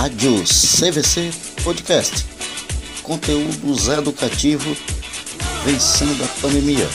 Rádio 0.00 0.42
CVC 0.44 1.30
Podcast. 1.62 2.24
Conteúdos 3.02 3.86
educativos 3.88 4.78
vencendo 5.62 6.24
a 6.24 6.28
pandemia. 6.40 6.88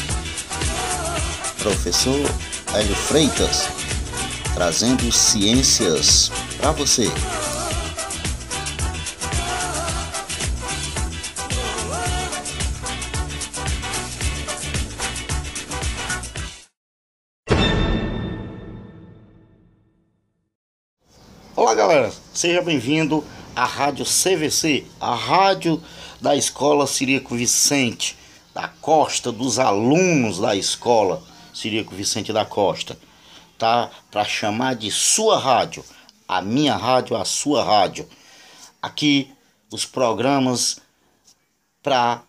Professor 1.59 2.19
Hélio 2.73 2.95
Freitas, 2.95 3.69
trazendo 4.55 5.11
ciências 5.11 6.31
para 6.57 6.71
você. 6.71 7.05
Seja 22.35 22.61
bem-vindo 22.61 23.23
à 23.55 23.63
Rádio 23.63 24.03
CVC, 24.03 24.85
a 24.99 25.15
rádio 25.15 25.81
da 26.19 26.35
Escola 26.35 26.85
Cirico 26.85 27.33
Vicente 27.33 28.17
da 28.53 28.67
Costa, 28.67 29.31
dos 29.31 29.57
alunos 29.57 30.39
da 30.39 30.53
Escola 30.53 31.23
Cirico 31.53 31.95
Vicente 31.95 32.33
da 32.33 32.43
Costa, 32.43 32.99
tá? 33.57 33.89
Para 34.11 34.25
chamar 34.25 34.75
de 34.75 34.91
sua 34.91 35.39
rádio, 35.39 35.81
a 36.27 36.41
minha 36.41 36.75
rádio, 36.75 37.15
a 37.15 37.23
sua 37.23 37.63
rádio. 37.63 38.05
Aqui 38.81 39.31
os 39.71 39.85
programas 39.85 40.81
para 41.81 42.21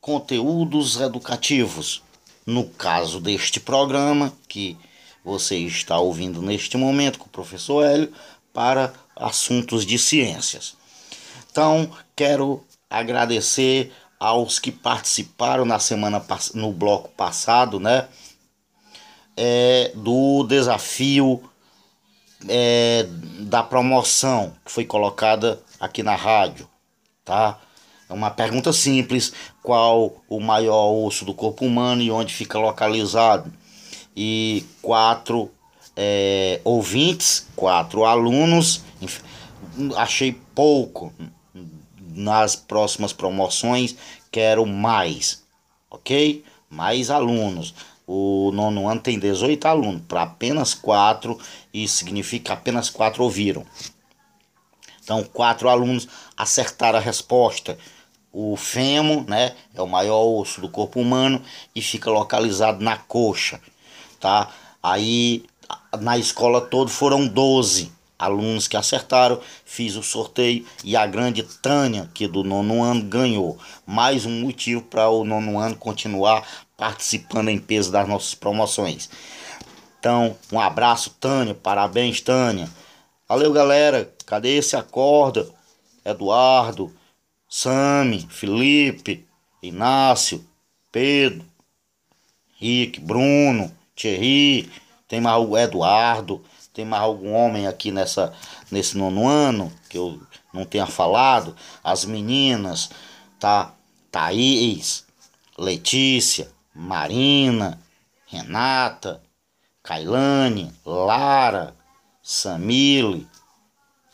conteúdos 0.00 1.00
educativos. 1.00 2.00
No 2.46 2.64
caso 2.64 3.20
deste 3.20 3.58
programa 3.58 4.32
que 4.48 4.78
você 5.24 5.56
está 5.58 5.98
ouvindo 5.98 6.40
neste 6.40 6.76
momento 6.76 7.18
com 7.18 7.26
o 7.26 7.30
professor 7.30 7.84
Hélio, 7.84 8.12
para 8.58 8.92
assuntos 9.14 9.86
de 9.86 9.96
ciências. 10.00 10.74
Então, 11.48 11.88
quero 12.16 12.64
agradecer 12.90 13.92
aos 14.18 14.58
que 14.58 14.72
participaram 14.72 15.64
na 15.64 15.78
semana 15.78 16.20
no 16.54 16.72
bloco 16.72 17.08
passado, 17.10 17.78
né? 17.78 18.08
É, 19.36 19.92
do 19.94 20.42
desafio 20.42 21.40
é, 22.48 23.06
da 23.42 23.62
promoção 23.62 24.52
que 24.66 24.72
foi 24.72 24.84
colocada 24.84 25.62
aqui 25.78 26.02
na 26.02 26.16
rádio, 26.16 26.68
tá? 27.24 27.60
É 28.10 28.12
uma 28.12 28.28
pergunta 28.28 28.72
simples: 28.72 29.32
qual 29.62 30.20
o 30.28 30.40
maior 30.40 30.90
osso 31.06 31.24
do 31.24 31.32
corpo 31.32 31.64
humano 31.64 32.02
e 32.02 32.10
onde 32.10 32.34
fica 32.34 32.58
localizado? 32.58 33.52
E 34.16 34.66
quatro 34.82 35.48
é, 36.00 36.60
ouvintes, 36.62 37.48
quatro 37.56 38.04
alunos. 38.04 38.82
Achei 39.96 40.40
pouco. 40.54 41.12
Nas 42.14 42.54
próximas 42.54 43.12
promoções, 43.12 43.96
quero 44.30 44.64
mais, 44.64 45.42
ok? 45.90 46.44
Mais 46.70 47.10
alunos. 47.10 47.74
O 48.06 48.50
nono 48.52 48.88
ano 48.88 49.00
tem 49.00 49.18
18 49.18 49.66
alunos, 49.66 50.02
para 50.08 50.22
apenas 50.22 50.72
quatro, 50.74 51.38
isso 51.72 51.96
significa 51.96 52.54
apenas 52.54 52.90
quatro 52.90 53.22
ouviram. 53.22 53.64
Então, 55.02 55.22
quatro 55.24 55.68
alunos 55.68 56.08
acertaram 56.36 56.98
a 56.98 57.02
resposta. 57.02 57.78
O 58.32 58.56
fêmur, 58.56 59.28
né, 59.28 59.54
é 59.74 59.82
o 59.82 59.86
maior 59.86 60.24
osso 60.24 60.60
do 60.60 60.68
corpo 60.68 61.00
humano 61.00 61.42
e 61.74 61.80
fica 61.80 62.10
localizado 62.10 62.82
na 62.82 62.96
coxa, 62.96 63.60
tá? 64.18 64.50
Aí 64.82 65.44
na 66.00 66.18
escola 66.18 66.60
toda 66.60 66.90
foram 66.90 67.26
12 67.26 67.92
alunos 68.18 68.66
que 68.66 68.76
acertaram, 68.76 69.40
fiz 69.64 69.94
o 69.94 70.02
sorteio 70.02 70.66
e 70.82 70.96
a 70.96 71.06
grande 71.06 71.42
Tânia, 71.42 72.10
que 72.12 72.26
do 72.26 72.42
nono 72.42 72.82
ano, 72.82 73.02
ganhou. 73.04 73.58
Mais 73.86 74.26
um 74.26 74.40
motivo 74.40 74.82
para 74.82 75.08
o 75.08 75.24
nono 75.24 75.58
ano 75.58 75.76
continuar 75.76 76.46
participando 76.76 77.48
em 77.48 77.58
peso 77.58 77.92
das 77.92 78.08
nossas 78.08 78.34
promoções. 78.34 79.08
Então, 79.98 80.36
um 80.52 80.60
abraço, 80.60 81.10
Tânia, 81.20 81.54
parabéns, 81.54 82.20
Tânia. 82.20 82.68
Valeu, 83.28 83.52
galera. 83.52 84.12
Cadê 84.26 84.56
esse 84.56 84.76
acorda? 84.76 85.48
Eduardo, 86.04 86.94
Sami, 87.48 88.26
Felipe, 88.30 89.26
Inácio, 89.62 90.44
Pedro, 90.90 91.44
Rick, 92.58 93.00
Bruno, 93.00 93.70
Thierry 93.94 94.70
tem 95.08 95.20
mais 95.20 95.42
o 95.42 95.56
Eduardo, 95.56 96.44
tem 96.72 96.84
mais 96.84 97.02
algum 97.02 97.32
homem 97.32 97.66
aqui 97.66 97.90
nessa, 97.90 98.32
nesse 98.70 98.96
nono 98.96 99.26
ano 99.26 99.72
que 99.88 99.98
eu 99.98 100.20
não 100.52 100.64
tenha 100.64 100.86
falado, 100.86 101.56
as 101.82 102.04
meninas, 102.04 102.90
tá? 103.40 103.72
Thaís, 104.12 105.04
Letícia, 105.58 106.50
Marina, 106.74 107.80
Renata, 108.26 109.20
Kailane, 109.82 110.72
Lara, 110.84 111.74
Samile. 112.22 113.26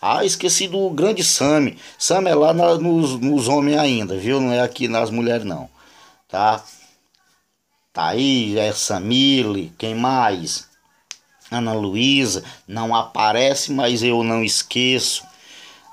Ah, 0.01 0.25
esqueci 0.25 0.69
do 0.69 0.89
grande 0.91 1.25
Sami. 1.25 1.79
Sami 1.99 2.31
é 2.31 2.35
lá 2.35 2.55
na, 2.55 2.77
nos, 2.77 3.19
nos 3.21 3.49
homens 3.49 3.79
ainda, 3.79 4.17
viu? 4.17 4.41
Não 4.41 4.53
é 4.53 4.61
aqui 4.61 4.87
nas 4.87 5.11
mulheres 5.11 5.45
não, 5.45 5.69
tá? 6.29 6.63
Aí, 7.95 8.59
é 8.59 8.73
Samile, 8.73 9.73
quem 9.79 9.95
mais? 9.95 10.69
Ana 11.51 11.73
Luísa 11.73 12.45
não 12.67 12.95
aparece, 12.95 13.73
mas 13.73 14.03
eu 14.03 14.23
não 14.23 14.43
esqueço 14.43 15.25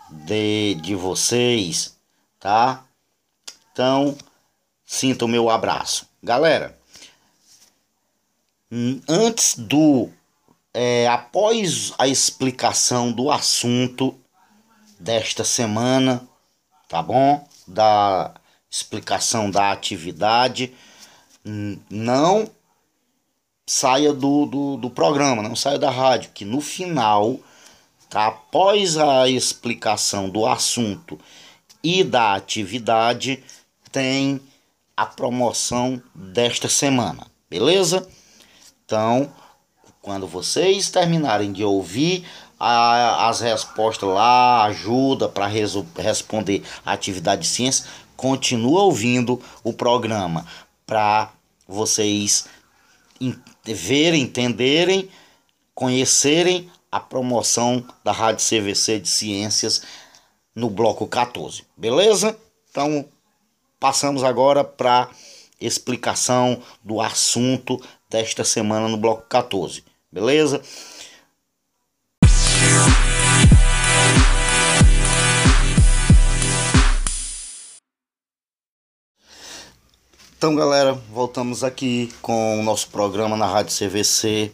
de, 0.10 0.76
de 0.76 0.96
vocês, 0.96 1.96
tá? 2.40 2.84
Então, 3.72 4.18
sinta 4.86 5.26
o 5.26 5.28
meu 5.28 5.50
abraço. 5.50 6.06
Galera, 6.22 6.78
antes 9.08 9.56
do. 9.58 10.10
É, 10.74 11.08
após 11.08 11.94
a 11.98 12.08
explicação 12.08 13.12
do 13.12 13.30
assunto 13.30 14.18
desta 14.98 15.44
semana, 15.44 16.26
tá 16.88 17.02
bom? 17.02 17.46
Da 17.68 18.34
explicação 18.70 19.52
da 19.52 19.72
atividade, 19.72 20.74
não 21.90 22.50
saia 23.72 24.12
do, 24.12 24.46
do, 24.46 24.76
do 24.76 24.90
programa, 24.90 25.42
não 25.42 25.56
saia 25.56 25.80
da 25.80 25.90
rádio, 25.90 26.32
que 26.34 26.44
no 26.44 26.60
final, 26.60 27.40
tá, 28.10 28.28
após 28.28 28.98
a 28.98 29.30
explicação 29.30 30.30
do 30.30 30.46
assunto 30.46 31.18
e 31.82 32.04
da 32.04 32.36
atividade, 32.36 33.42
tem 33.90 34.42
a 34.96 35.06
promoção 35.06 36.04
desta 36.14 36.68
semana, 36.68 37.26
beleza? 37.50 38.06
Então, 38.84 39.32
quando 40.02 40.28
vocês 40.28 40.90
terminarem 40.90 41.54
de 41.54 41.64
ouvir 41.64 42.28
a, 42.60 43.30
as 43.30 43.40
respostas 43.40 44.10
lá, 44.10 44.66
ajuda 44.66 45.30
para 45.30 45.48
responder 45.48 46.62
a 46.86 46.92
atividade 46.92 47.44
de 47.44 47.48
ciência, 47.48 47.86
continua 48.18 48.82
ouvindo 48.82 49.42
o 49.64 49.72
programa 49.72 50.46
para 50.86 51.32
vocês 51.66 52.50
verem, 53.64 54.24
entenderem, 54.24 55.10
conhecerem 55.74 56.70
a 56.92 57.00
promoção 57.00 57.86
da 58.04 58.12
Rádio 58.12 58.46
CVC 58.46 59.00
de 59.00 59.08
Ciências 59.08 59.82
no 60.54 60.70
bloco 60.70 61.08
14. 61.08 61.64
Beleza? 61.78 62.38
Então, 62.70 63.06
passamos 63.80 64.24
agora 64.24 64.64
para 64.64 65.10
explicação 65.60 66.62
do 66.84 67.00
assunto 67.00 67.82
desta 68.10 68.44
semana 68.44 68.88
no 68.88 68.98
bloco 68.98 69.24
14. 69.30 69.84
Beleza? 70.12 70.62
Então, 80.42 80.56
galera, 80.56 80.94
voltamos 80.94 81.64
aqui 81.64 82.12
com 82.20 82.60
o 82.60 82.64
nosso 82.64 82.88
programa 82.88 83.38
na 83.38 83.46
Rádio 83.46 83.78
CVC 83.78 84.52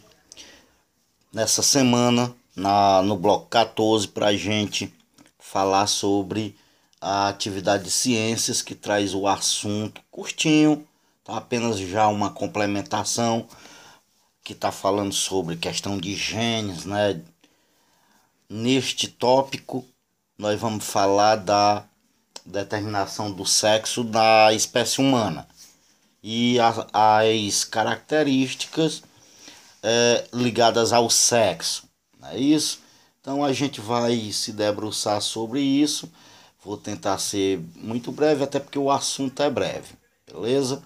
nessa 1.32 1.62
semana, 1.62 2.30
na, 2.54 3.00
no 3.00 3.16
bloco 3.16 3.46
14, 3.46 4.06
para 4.08 4.26
a 4.26 4.36
gente 4.36 4.92
falar 5.38 5.86
sobre 5.86 6.54
a 7.00 7.28
atividade 7.28 7.84
de 7.84 7.90
ciências 7.90 8.60
que 8.60 8.74
traz 8.74 9.14
o 9.14 9.26
assunto 9.26 10.02
curtinho, 10.10 10.86
tá? 11.24 11.38
apenas 11.38 11.78
já 11.78 12.06
uma 12.06 12.28
complementação 12.28 13.48
que 14.44 14.52
está 14.52 14.70
falando 14.70 15.14
sobre 15.14 15.56
questão 15.56 15.96
de 15.96 16.14
genes, 16.14 16.84
né? 16.84 17.18
Neste 18.46 19.08
tópico, 19.08 19.82
nós 20.36 20.60
vamos 20.60 20.84
falar 20.84 21.36
da 21.36 21.82
determinação 22.44 23.32
do 23.32 23.46
sexo 23.46 24.04
da 24.04 24.52
espécie 24.52 25.00
humana 25.00 25.48
e 26.22 26.58
as, 26.58 26.86
as 26.92 27.64
características 27.64 29.02
é, 29.82 30.26
ligadas 30.32 30.92
ao 30.92 31.08
sexo, 31.08 31.88
não 32.20 32.28
é 32.30 32.38
isso? 32.38 32.80
Então 33.20 33.44
a 33.44 33.52
gente 33.52 33.80
vai 33.80 34.32
se 34.32 34.52
debruçar 34.52 35.20
sobre 35.20 35.60
isso. 35.60 36.10
Vou 36.64 36.76
tentar 36.76 37.18
ser 37.18 37.60
muito 37.76 38.10
breve, 38.10 38.42
até 38.42 38.58
porque 38.58 38.78
o 38.78 38.90
assunto 38.90 39.42
é 39.42 39.50
breve, 39.50 39.94
beleza? 40.26 40.82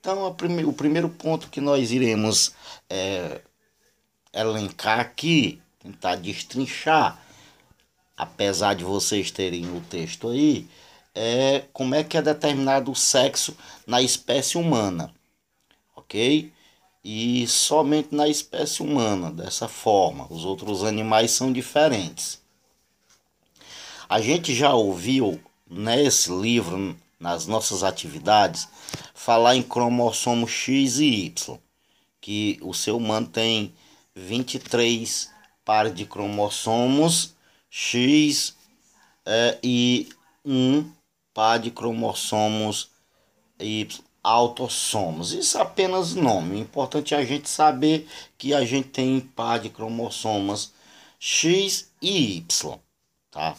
Então 0.00 0.32
prime 0.34 0.64
o 0.64 0.72
primeiro 0.72 1.08
ponto 1.08 1.48
que 1.48 1.60
nós 1.60 1.92
iremos 1.92 2.52
é, 2.90 3.40
elencar 4.32 5.00
aqui, 5.00 5.60
tentar 5.78 6.16
destrinchar, 6.16 7.18
apesar 8.16 8.74
de 8.74 8.84
vocês 8.84 9.30
terem 9.30 9.66
o 9.76 9.80
texto 9.82 10.28
aí, 10.28 10.66
é 11.14 11.64
como 11.72 11.94
é 11.94 12.02
que 12.02 12.16
é 12.16 12.22
determinado 12.22 12.90
o 12.90 12.96
sexo 12.96 13.56
na 13.86 14.02
espécie 14.02 14.58
humana, 14.58 15.14
ok? 15.94 16.52
E 17.04 17.46
somente 17.46 18.14
na 18.14 18.28
espécie 18.28 18.82
humana, 18.82 19.30
dessa 19.30 19.68
forma. 19.68 20.26
Os 20.30 20.44
outros 20.44 20.82
animais 20.82 21.30
são 21.32 21.52
diferentes. 21.52 22.42
A 24.08 24.20
gente 24.20 24.54
já 24.54 24.72
ouviu 24.72 25.40
nesse 25.68 26.32
livro, 26.32 26.96
nas 27.20 27.46
nossas 27.46 27.82
atividades, 27.82 28.68
falar 29.14 29.56
em 29.56 29.62
cromossomo 29.62 30.48
X 30.48 30.98
e 30.98 31.26
Y, 31.26 31.58
que 32.20 32.58
o 32.62 32.72
ser 32.72 32.92
humano 32.92 33.26
tem 33.26 33.74
23 34.14 35.30
pares 35.64 35.94
de 35.94 36.04
cromossomos 36.04 37.34
X 37.70 38.54
é, 39.26 39.58
e 39.62 40.08
um 40.44 40.90
par 41.34 41.58
de 41.58 41.70
cromossomos 41.70 42.90
Y 43.58 44.02
autossomos. 44.22 45.32
Isso 45.32 45.58
é 45.58 45.60
apenas 45.60 46.14
nome. 46.14 46.56
O 46.56 46.60
importante 46.60 47.14
é 47.14 47.18
a 47.18 47.24
gente 47.24 47.50
saber 47.50 48.08
que 48.38 48.54
a 48.54 48.64
gente 48.64 48.88
tem 48.88 49.20
par 49.20 49.60
de 49.60 49.68
cromossomos 49.68 50.72
X 51.20 51.90
e 52.00 52.38
Y, 52.38 52.78
tá? 53.30 53.54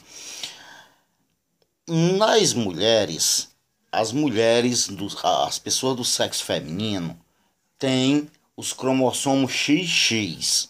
Nas 1.87 2.53
mulheres, 2.53 3.49
as 3.91 4.11
mulheres, 4.11 4.89
as 5.23 5.59
pessoas 5.59 5.95
do 5.95 6.03
sexo 6.03 6.43
feminino 6.43 7.19
têm 7.77 8.27
os 8.57 8.73
cromossomos 8.73 9.51
XX. 9.51 10.69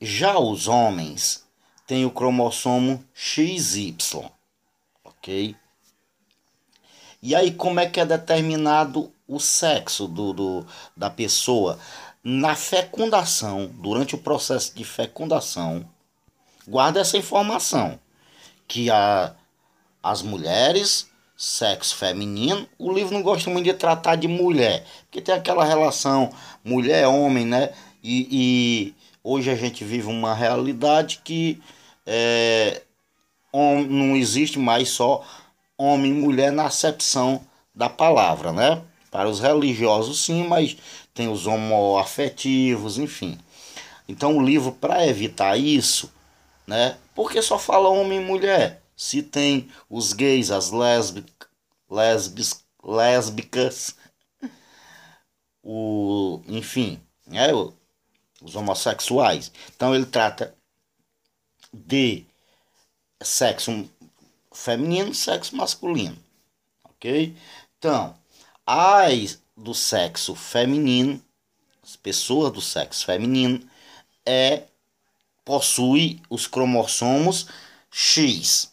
Já 0.00 0.38
os 0.38 0.66
homens 0.66 1.44
têm 1.86 2.06
o 2.06 2.10
cromossomo 2.10 3.04
XY, 3.12 3.96
ok? 5.04 5.56
E 7.22 7.34
aí, 7.34 7.52
como 7.52 7.80
é 7.80 7.86
que 7.86 8.00
é 8.00 8.06
determinado 8.06 9.12
o 9.28 9.38
sexo 9.38 10.08
do, 10.08 10.32
do, 10.32 10.66
da 10.96 11.10
pessoa? 11.10 11.78
Na 12.24 12.54
fecundação, 12.54 13.70
durante 13.74 14.14
o 14.14 14.18
processo 14.18 14.74
de 14.74 14.84
fecundação, 14.84 15.86
guarda 16.66 17.00
essa 17.00 17.18
informação, 17.18 17.98
que 18.66 18.90
a, 18.90 19.34
as 20.02 20.22
mulheres, 20.22 21.08
sexo 21.36 21.96
feminino, 21.96 22.66
o 22.78 22.92
livro 22.92 23.12
não 23.12 23.22
gosta 23.22 23.50
muito 23.50 23.64
de 23.64 23.74
tratar 23.74 24.16
de 24.16 24.28
mulher, 24.28 24.86
porque 25.02 25.20
tem 25.20 25.34
aquela 25.34 25.64
relação 25.64 26.30
mulher-homem, 26.64 27.44
né? 27.44 27.70
E, 28.02 28.28
e, 28.30 28.94
hoje 29.22 29.50
a 29.50 29.54
gente 29.54 29.84
vive 29.84 30.06
uma 30.06 30.34
realidade 30.34 31.20
que 31.22 31.60
é, 32.06 32.82
não 33.52 34.16
existe 34.16 34.58
mais 34.58 34.88
só 34.88 35.24
homem 35.80 36.12
e 36.12 36.14
mulher 36.14 36.52
na 36.52 36.66
acepção 36.66 37.40
da 37.74 37.88
palavra, 37.88 38.52
né? 38.52 38.82
Para 39.10 39.28
os 39.28 39.40
religiosos, 39.40 40.22
sim, 40.24 40.46
mas 40.46 40.76
tem 41.14 41.28
os 41.28 41.46
homoafetivos, 41.46 42.98
enfim. 42.98 43.38
Então, 44.06 44.36
o 44.36 44.42
livro, 44.42 44.72
para 44.72 45.06
evitar 45.06 45.56
isso, 45.56 46.12
né? 46.66 46.98
Porque 47.14 47.40
só 47.40 47.58
fala 47.58 47.88
homem 47.88 48.20
e 48.20 48.24
mulher. 48.24 48.82
Se 48.94 49.22
tem 49.22 49.70
os 49.88 50.12
gays, 50.12 50.50
as 50.50 50.70
lésbicas, 50.70 51.48
lésbicas, 51.88 52.64
lésbicas 52.84 53.96
o, 55.62 56.42
enfim, 56.46 57.00
né? 57.26 57.48
os 58.42 58.54
homossexuais. 58.54 59.50
Então, 59.74 59.94
ele 59.94 60.06
trata 60.06 60.54
de 61.72 62.26
sexo 63.22 63.88
feminino, 64.60 65.14
sexo 65.14 65.56
masculino, 65.56 66.18
ok? 66.84 67.34
Então, 67.78 68.14
as 68.66 69.40
do 69.56 69.74
sexo 69.74 70.34
feminino, 70.34 71.20
as 71.82 71.96
pessoas 71.96 72.52
do 72.52 72.60
sexo 72.60 73.06
feminino, 73.06 73.68
é 74.24 74.64
possui 75.44 76.20
os 76.28 76.46
cromossomos 76.46 77.46
X. 77.90 78.72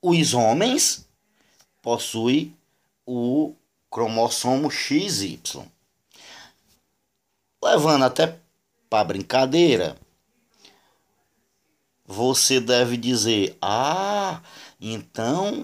Os 0.00 0.32
homens 0.32 1.06
possuem 1.82 2.56
o 3.04 3.54
cromossomo 3.90 4.70
XY. 4.70 5.40
Levando 7.62 8.04
até 8.04 8.38
para 8.88 9.04
brincadeira, 9.04 9.98
você 12.08 12.58
deve 12.58 12.96
dizer: 12.96 13.54
ah, 13.60 14.40
então 14.80 15.60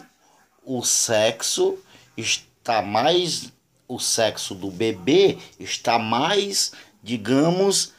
o 0.62 0.85
sexo 0.85 1.79
está 2.14 2.82
mais. 2.82 3.50
O 3.88 3.99
sexo 3.99 4.55
do 4.55 4.70
bebê 4.70 5.38
está 5.58 5.99
mais, 5.99 6.73
digamos, 7.02 7.93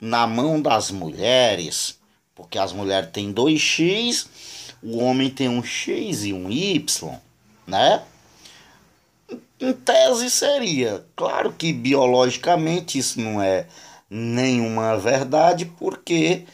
na 0.00 0.26
mão 0.26 0.60
das 0.60 0.90
mulheres. 0.90 1.98
Porque 2.34 2.58
as 2.58 2.72
mulheres 2.72 3.10
têm 3.12 3.32
dois 3.32 3.60
X, 3.60 4.28
o 4.82 4.98
homem 4.98 5.30
tem 5.30 5.48
um 5.48 5.62
X 5.62 6.24
e 6.24 6.32
um 6.32 6.50
Y, 6.50 7.18
né? 7.66 8.02
Em 9.60 9.72
tese 9.72 10.30
seria. 10.30 11.04
Claro 11.14 11.52
que 11.52 11.72
biologicamente 11.72 12.98
isso 12.98 13.20
não 13.20 13.40
é 13.40 13.66
nenhuma 14.08 14.96
verdade, 14.98 15.64
porque 15.64 16.44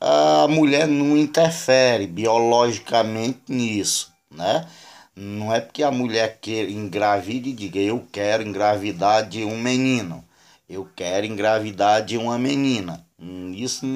a 0.00 0.46
mulher 0.48 0.86
não 0.86 1.16
interfere 1.16 2.06
biologicamente 2.06 3.40
nisso, 3.48 4.12
né? 4.30 4.66
Não 5.14 5.52
é 5.54 5.60
porque 5.60 5.82
a 5.82 5.90
mulher 5.90 6.38
quer 6.40 6.68
engravide 6.68 7.50
e 7.50 7.52
diga 7.54 7.78
eu 7.78 8.06
quero 8.12 8.42
engravidar 8.42 9.26
de 9.26 9.44
um 9.44 9.58
menino, 9.58 10.22
eu 10.68 10.86
quero 10.94 11.24
engravidar 11.24 12.04
de 12.04 12.18
uma 12.18 12.38
menina. 12.38 13.04
Hum, 13.18 13.52
isso 13.54 13.86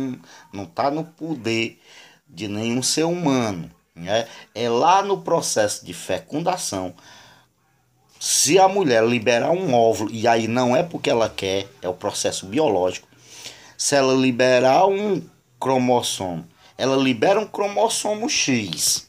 não 0.52 0.64
está 0.64 0.90
no 0.90 1.04
poder 1.04 1.78
de 2.26 2.48
nenhum 2.48 2.82
ser 2.82 3.04
humano. 3.04 3.70
Né? 3.94 4.26
É 4.54 4.68
lá 4.68 5.02
no 5.02 5.20
processo 5.20 5.84
de 5.84 5.92
fecundação. 5.92 6.94
Se 8.18 8.58
a 8.58 8.68
mulher 8.68 9.04
liberar 9.04 9.50
um 9.50 9.74
óvulo, 9.74 10.10
e 10.10 10.26
aí 10.26 10.48
não 10.48 10.74
é 10.74 10.82
porque 10.82 11.10
ela 11.10 11.28
quer, 11.28 11.68
é 11.82 11.88
o 11.88 11.94
processo 11.94 12.46
biológico. 12.46 13.08
Se 13.76 13.94
ela 13.94 14.14
liberar 14.14 14.86
um 14.86 15.22
cromossomo. 15.60 16.48
Ela 16.78 16.96
libera 16.96 17.38
um 17.38 17.46
cromossomo 17.46 18.28
X. 18.28 19.08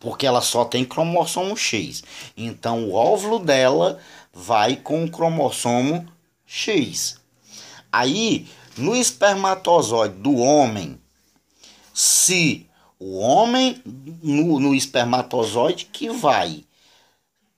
Porque 0.00 0.26
ela 0.26 0.40
só 0.40 0.64
tem 0.64 0.84
cromossomo 0.84 1.56
X. 1.56 2.02
Então 2.36 2.88
o 2.88 2.94
óvulo 2.94 3.38
dela 3.38 3.98
vai 4.32 4.76
com 4.76 5.04
o 5.04 5.10
cromossomo 5.10 6.10
X. 6.46 7.20
Aí, 7.92 8.48
no 8.76 8.96
espermatozoide 8.96 10.16
do 10.16 10.36
homem, 10.36 11.00
se 11.92 12.66
o 12.98 13.18
homem 13.18 13.82
no, 14.22 14.58
no 14.60 14.74
espermatozoide 14.74 15.86
que 15.86 16.10
vai 16.10 16.64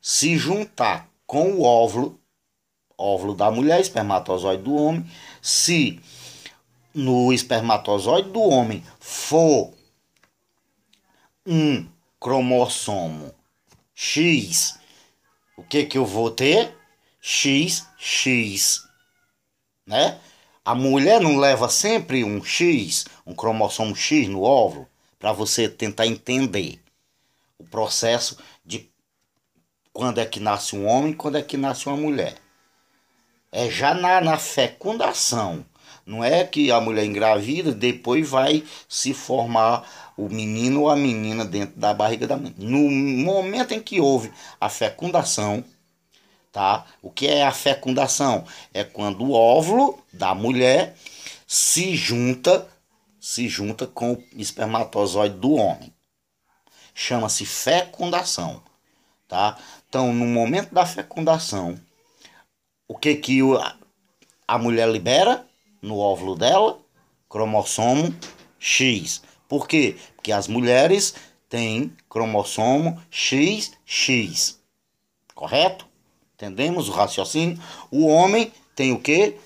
se 0.01 0.37
juntar 0.37 1.09
com 1.27 1.53
o 1.53 1.63
óvulo, 1.63 2.19
óvulo 2.97 3.35
da 3.35 3.51
mulher, 3.51 3.81
espermatozoide 3.81 4.63
do 4.63 4.75
homem, 4.75 5.05
se 5.43 6.01
no 6.99 7.33
espermatozoide 7.33 8.31
do 8.31 8.43
homem 8.43 8.83
for 8.99 9.73
um 11.47 11.89
cromossomo 12.19 13.33
X, 13.95 14.77
o 15.57 15.63
que 15.63 15.85
que 15.85 15.97
eu 15.97 16.05
vou 16.05 16.29
ter? 16.29 16.77
XX, 17.21 18.83
né? 19.87 20.19
A 20.65 20.75
mulher 20.75 21.21
não 21.21 21.37
leva 21.37 21.69
sempre 21.69 22.25
um 22.25 22.43
X, 22.43 23.07
um 23.25 23.33
cromossomo 23.33 23.95
X 23.95 24.27
no 24.27 24.43
óvulo, 24.43 24.89
para 25.21 25.33
você 25.33 25.69
tentar 25.69 26.09
entender 26.09 26.83
o 27.59 27.65
processo 27.65 28.37
de 28.65 28.91
quando 29.93 30.19
é 30.19 30.27
que 30.27 30.41
nasce 30.41 30.75
um 30.75 30.85
homem 30.85 31.13
quando 31.13 31.39
é 31.39 31.43
que 31.43 31.57
nasce 31.57 31.87
uma 31.87 31.97
mulher. 31.97 32.39
É 33.53 33.71
já 33.71 33.95
na, 33.95 34.21
na 34.21 34.37
fecundação 34.37 35.65
não 36.09 36.25
é 36.25 36.43
que 36.43 36.73
a 36.73 36.81
mulher 36.81 37.05
engravida 37.05 37.71
depois 37.71 38.27
vai 38.27 38.65
se 38.89 39.13
formar 39.13 39.87
o 40.17 40.27
menino 40.27 40.83
ou 40.83 40.91
a 40.91 40.97
menina 40.97 41.45
dentro 41.45 41.79
da 41.79 41.93
barriga 41.93 42.27
da 42.27 42.35
mãe. 42.35 42.55
No 42.57 42.91
momento 42.91 43.75
em 43.75 43.81
que 43.81 44.01
houve 44.01 44.33
a 44.59 44.71
fecundação, 44.71 45.63
tá? 46.51 46.87
O 47.03 47.11
que 47.11 47.27
é 47.27 47.45
a 47.45 47.53
fecundação? 47.53 48.47
É 48.73 48.85
quando 48.85 49.23
o 49.23 49.33
óvulo 49.33 49.99
da 50.11 50.35
mulher 50.35 50.97
se 51.47 51.95
junta 51.95 52.67
se 53.21 53.47
junta 53.47 53.87
com 53.87 54.13
o 54.13 54.25
espermatozoide 54.35 55.37
do 55.37 55.53
homem. 55.53 55.93
Chama-se 56.95 57.45
fecundação, 57.45 58.63
tá? 59.29 59.59
Então, 59.87 60.15
no 60.15 60.25
momento 60.25 60.75
da 60.75 60.87
fecundação, 60.87 61.79
o 62.87 62.97
que 62.97 63.15
que 63.17 63.41
a 64.47 64.57
mulher 64.57 64.89
libera 64.89 65.47
no 65.81 65.99
óvulo 65.99 66.35
dela? 66.37 66.79
Cromossomo 67.29 68.15
X. 68.59 69.23
Por 69.49 69.67
quê? 69.67 69.97
Porque 70.17 70.33
as 70.33 70.49
mulheres 70.49 71.15
têm 71.49 71.93
cromossomo 72.09 73.01
XX. 73.11 74.59
Correto? 75.35 75.87
Entendemos 76.35 76.89
o 76.89 76.93
raciocínio? 76.93 77.61
O 77.91 78.07
homem 78.07 78.53
tem 78.75 78.93
o 78.93 79.01
quê? 79.01 79.37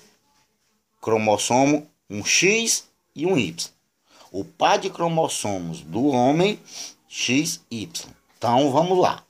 Cromossomo 1.01 1.87
um 2.09 2.23
X 2.23 2.87
e 3.15 3.25
um 3.25 3.37
Y. 3.37 3.71
O 4.31 4.43
par 4.43 4.77
de 4.77 4.89
cromossomos 4.89 5.81
do 5.81 6.07
homem 6.07 6.59
XY. 7.07 7.59
Então 8.37 8.71
vamos 8.71 8.97
lá. 8.97 9.23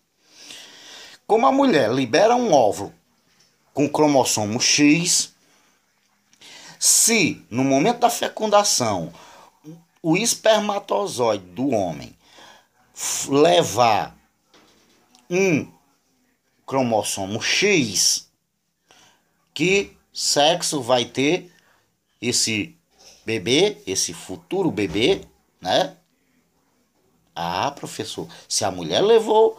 Como 1.25 1.47
a 1.47 1.51
mulher 1.51 1.91
libera 1.91 2.35
um 2.35 2.53
óvulo 2.53 2.93
com 3.73 3.89
cromossomo 3.89 4.59
X, 4.61 5.32
se 6.83 7.41
no 7.49 7.63
momento 7.63 7.99
da 7.99 8.09
fecundação 8.09 9.13
o 10.01 10.17
espermatozoide 10.17 11.45
do 11.45 11.69
homem 11.69 12.13
levar 13.29 14.13
um 15.29 15.71
cromossomo 16.65 17.41
X, 17.41 18.29
que 19.53 19.95
sexo 20.11 20.81
vai 20.81 21.05
ter 21.05 21.49
esse 22.21 22.75
bebê, 23.25 23.77
esse 23.87 24.13
futuro 24.13 24.69
bebê, 24.69 25.21
né? 25.61 25.95
Ah, 27.33 27.71
professor, 27.71 28.27
se 28.49 28.65
a 28.65 28.71
mulher 28.71 28.99
levou, 28.99 29.57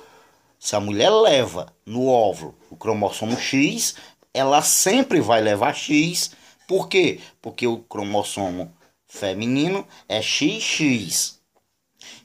se 0.61 0.77
a 0.77 0.81
mulher 0.81 1.09
leva 1.09 1.73
no 1.87 2.07
óvulo 2.07 2.55
o 2.71 2.77
cromossomo 2.77 3.41
X, 3.41 3.95
ela 4.35 4.61
sempre 4.61 5.23
vai 5.23 5.41
levar 5.41 5.75
X. 5.75 6.44
Por 6.67 6.89
quê? 6.89 7.21
Porque 7.41 7.67
o 7.67 7.79
cromossomo 7.79 8.73
feminino 9.07 9.87
é 10.09 10.21
XX. 10.21 11.39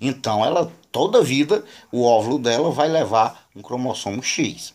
Então, 0.02 0.44
ela 0.44 0.72
toda 0.92 1.22
vida 1.22 1.64
o 1.92 2.04
óvulo 2.04 2.40
dela 2.40 2.72
vai 2.72 2.88
levar 2.88 3.48
um 3.56 3.62
cromossomo 3.62 4.24
X. 4.24 4.74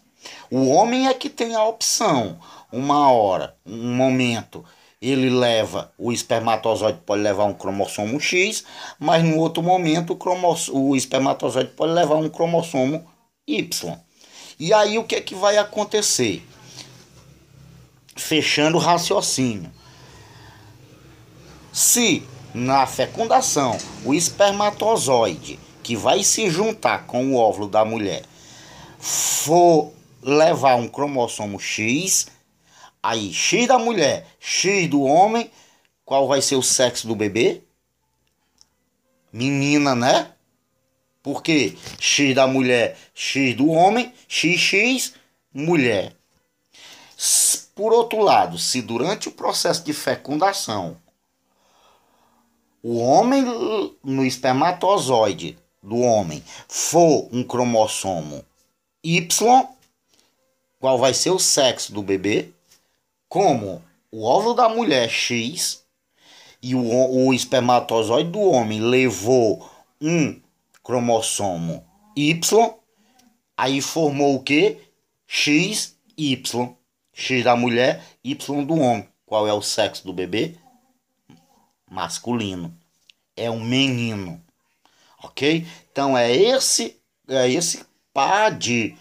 O 0.50 0.68
homem 0.68 1.06
é 1.06 1.14
que 1.14 1.28
tem 1.28 1.54
a 1.54 1.64
opção, 1.64 2.38
uma 2.72 3.10
hora, 3.10 3.56
um 3.66 3.94
momento, 3.94 4.64
ele 5.00 5.28
leva, 5.28 5.92
o 5.98 6.12
espermatozoide 6.12 7.00
pode 7.04 7.22
levar 7.22 7.44
um 7.44 7.52
cromossomo 7.52 8.18
X, 8.18 8.64
mas 8.98 9.22
no 9.22 9.38
outro 9.38 9.62
momento 9.62 10.18
o, 10.18 10.78
o 10.78 10.96
espermatozoide 10.96 11.72
pode 11.72 11.92
levar 11.92 12.16
um 12.16 12.28
cromossomo 12.30 13.04
Y. 13.46 13.98
E 14.58 14.72
aí 14.72 14.98
o 14.98 15.04
que 15.04 15.16
é 15.16 15.20
que 15.20 15.34
vai 15.34 15.58
acontecer? 15.58 16.42
Fechando 18.16 18.76
o 18.76 18.80
raciocínio. 18.80 19.70
Se 21.72 22.22
na 22.54 22.86
fecundação 22.86 23.76
o 24.04 24.14
espermatozoide 24.14 25.58
que 25.82 25.96
vai 25.96 26.22
se 26.22 26.48
juntar 26.48 27.06
com 27.06 27.32
o 27.32 27.36
óvulo 27.36 27.68
da 27.68 27.84
mulher 27.84 28.22
for 28.98 29.92
levar 30.22 30.76
um 30.76 30.88
cromossomo 30.88 31.58
X, 31.58 32.28
Aí, 33.04 33.34
X 33.34 33.68
da 33.68 33.78
mulher, 33.78 34.26
X 34.40 34.88
do 34.88 35.02
homem, 35.02 35.50
qual 36.06 36.26
vai 36.26 36.40
ser 36.40 36.56
o 36.56 36.62
sexo 36.62 37.06
do 37.06 37.14
bebê? 37.14 37.60
Menina, 39.30 39.94
né? 39.94 40.32
Porque 41.22 41.76
X 42.00 42.34
da 42.34 42.46
mulher, 42.46 42.96
X 43.14 43.54
do 43.54 43.68
homem, 43.68 44.10
XX, 44.26 45.12
mulher. 45.52 46.16
Por 47.74 47.92
outro 47.92 48.20
lado, 48.20 48.58
se 48.58 48.80
durante 48.80 49.28
o 49.28 49.32
processo 49.32 49.84
de 49.84 49.92
fecundação 49.92 50.96
o 52.82 52.98
homem 52.98 53.42
no 54.02 54.24
espermatozoide 54.24 55.58
do 55.82 55.98
homem 55.98 56.42
for 56.68 57.28
um 57.32 57.42
cromossomo 57.42 58.44
Y, 59.02 59.68
qual 60.78 60.98
vai 60.98 61.14
ser 61.14 61.30
o 61.30 61.38
sexo 61.38 61.92
do 61.92 62.02
bebê? 62.02 62.52
como 63.34 63.82
o 64.12 64.22
óvulo 64.22 64.54
da 64.54 64.68
mulher 64.68 65.10
X 65.10 65.84
e 66.62 66.72
o, 66.72 66.80
o 66.80 67.34
espermatozoide 67.34 68.30
do 68.30 68.40
homem 68.40 68.80
levou 68.80 69.68
um 70.00 70.40
cromossomo 70.84 71.84
Y, 72.16 72.74
aí 73.56 73.82
formou 73.82 74.36
o 74.36 74.40
que? 74.40 74.78
X, 75.26 75.96
Y. 76.16 76.76
X 77.14 77.44
da 77.44 77.56
mulher, 77.56 78.04
Y 78.22 78.64
do 78.64 78.78
homem. 78.78 79.08
Qual 79.24 79.48
é 79.48 79.52
o 79.52 79.62
sexo 79.62 80.04
do 80.04 80.12
bebê? 80.12 80.56
Masculino. 81.90 82.76
É 83.36 83.50
um 83.50 83.60
menino. 83.60 84.42
Ok? 85.22 85.66
Então 85.90 86.18
é 86.18 86.30
esse, 86.30 87.00
é 87.28 87.48
esse 87.48 87.84
par 88.12 88.50
de 88.52 88.96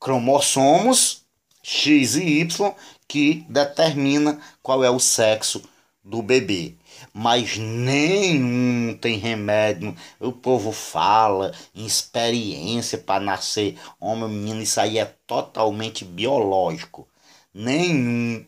cromossomos 0.00 1.24
X 1.62 2.16
e 2.16 2.40
Y 2.40 2.74
que 3.06 3.44
determina 3.48 4.40
qual 4.62 4.82
é 4.82 4.90
o 4.90 4.98
sexo 4.98 5.62
do 6.02 6.22
bebê. 6.22 6.74
Mas 7.12 7.56
nenhum 7.56 8.96
tem 8.96 9.18
remédio. 9.18 9.94
O 10.18 10.32
povo 10.32 10.72
fala 10.72 11.52
em 11.74 11.86
experiência 11.86 12.98
para 12.98 13.22
nascer 13.22 13.78
homem 14.00 14.24
ou 14.24 14.28
menino. 14.28 14.62
Isso 14.62 14.80
aí 14.80 14.98
é 14.98 15.04
totalmente 15.26 16.04
biológico. 16.04 17.06
Nenhum 17.52 18.44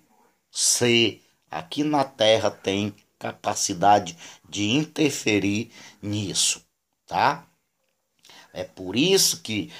ser 0.50 1.22
aqui 1.50 1.82
na 1.82 2.04
Terra 2.04 2.50
tem 2.50 2.94
capacidade 3.18 4.16
de 4.48 4.70
interferir 4.70 5.70
nisso, 6.02 6.62
tá? 7.06 7.46
É 8.52 8.64
por 8.64 8.96
isso 8.96 9.40
que 9.42 9.70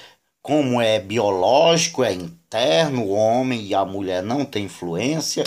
como 0.41 0.81
é 0.81 0.99
biológico, 0.99 2.03
é 2.03 2.13
interno, 2.13 3.03
o 3.03 3.11
homem 3.11 3.67
e 3.67 3.75
a 3.75 3.85
mulher 3.85 4.23
não 4.23 4.43
tem 4.43 4.65
influência, 4.65 5.43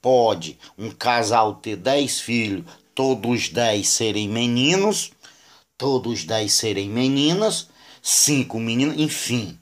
pode 0.00 0.58
um 0.76 0.90
casal 0.90 1.54
ter 1.54 1.76
dez 1.76 2.20
filhos, 2.20 2.64
todos 2.94 3.48
dez 3.48 3.88
serem 3.88 4.28
meninos, 4.28 5.10
todos 5.76 6.24
dez 6.24 6.52
serem 6.52 6.88
meninas, 6.88 7.68
cinco 8.02 8.58
meninas, 8.60 8.98
enfim. 8.98 9.58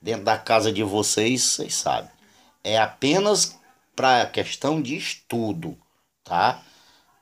Dentro 0.00 0.24
da 0.24 0.36
casa 0.36 0.70
de 0.70 0.82
vocês, 0.82 1.42
vocês 1.42 1.74
sabem. 1.74 2.13
É 2.64 2.78
apenas 2.78 3.56
para 3.94 4.26
questão 4.26 4.80
de 4.82 4.96
estudo, 4.96 5.78
tá? 6.24 6.62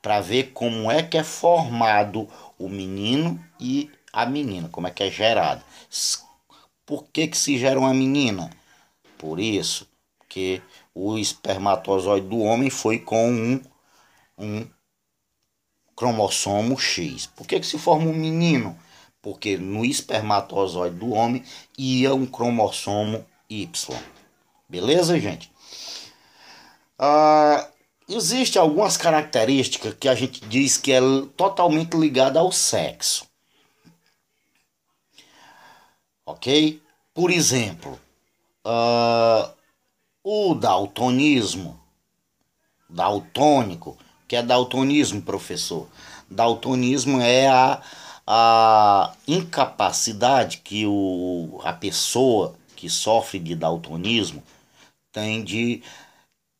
Para 0.01 0.21
ver 0.21 0.51
como 0.53 0.89
é 0.89 1.03
que 1.03 1.17
é 1.17 1.23
formado 1.23 2.27
o 2.57 2.69
menino 2.69 3.43
e 3.59 3.91
a 4.11 4.25
menina, 4.25 4.69
como 4.69 4.87
é 4.87 4.91
que 4.91 5.03
é 5.03 5.11
gerado. 5.11 5.63
Por 6.85 7.05
que, 7.11 7.27
que 7.27 7.37
se 7.37 7.57
gera 7.57 7.79
uma 7.79 7.93
menina? 7.93 8.49
Por 9.17 9.39
isso 9.39 9.87
que 10.27 10.61
o 10.95 11.17
espermatozoide 11.17 12.27
do 12.27 12.39
homem 12.39 12.69
foi 12.69 12.99
com 12.99 13.29
um, 13.29 13.61
um 14.37 14.67
cromossomo 15.95 16.77
X. 16.77 17.27
Por 17.27 17.47
que, 17.47 17.59
que 17.59 17.65
se 17.65 17.77
forma 17.77 18.07
um 18.07 18.15
menino? 18.15 18.77
Porque 19.21 19.57
no 19.57 19.85
espermatozoide 19.85 20.97
do 20.97 21.11
homem 21.11 21.43
ia 21.77 22.13
um 22.13 22.25
cromossomo 22.25 23.25
Y. 23.49 23.97
Beleza, 24.73 25.19
gente? 25.19 25.51
Ah, 26.97 27.69
Existem 28.09 28.61
algumas 28.61 28.97
características 28.97 29.95
que 29.97 30.09
a 30.09 30.15
gente 30.15 30.41
diz 30.45 30.77
que 30.77 30.91
é 30.91 30.99
totalmente 31.37 31.95
ligada 31.95 32.39
ao 32.39 32.51
sexo 32.51 33.25
ok? 36.25 36.81
Por 37.13 37.31
exemplo, 37.31 37.99
uh, 38.65 39.51
o 40.23 40.55
daltonismo, 40.55 41.79
daltônico, 42.89 43.97
que 44.27 44.35
é 44.35 44.41
daltonismo, 44.43 45.21
professor. 45.21 45.87
Daltonismo 46.29 47.21
é 47.21 47.47
a, 47.47 47.81
a 48.25 49.13
incapacidade 49.27 50.57
que 50.57 50.85
o, 50.87 51.59
a 51.63 51.73
pessoa 51.73 52.55
que 52.75 52.89
sofre 52.89 53.39
de 53.39 53.55
daltonismo 53.55 54.41
tem 55.13 55.43
de 55.43 55.81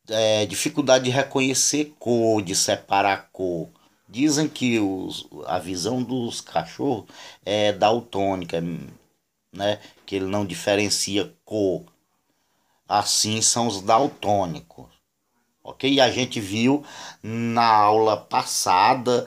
é, 0.08 0.46
dificuldade 0.46 1.04
de 1.04 1.10
reconhecer 1.10 1.94
cor, 1.98 2.40
de 2.40 2.54
separar 2.54 3.28
cor. 3.32 3.68
Dizem 4.08 4.48
que 4.48 4.78
os, 4.78 5.26
a 5.46 5.58
visão 5.58 6.02
dos 6.02 6.40
cachorros 6.40 7.06
é 7.44 7.72
daltônica, 7.72 8.62
né? 9.52 9.80
Que 10.06 10.16
ele 10.16 10.26
não 10.26 10.46
diferencia 10.46 11.34
cor. 11.44 11.84
Assim 12.88 13.42
são 13.42 13.66
os 13.66 13.80
daltônicos, 13.80 14.86
ok? 15.62 15.94
E 15.94 16.00
a 16.00 16.10
gente 16.10 16.38
viu 16.38 16.84
na 17.22 17.66
aula 17.66 18.16
passada, 18.16 19.26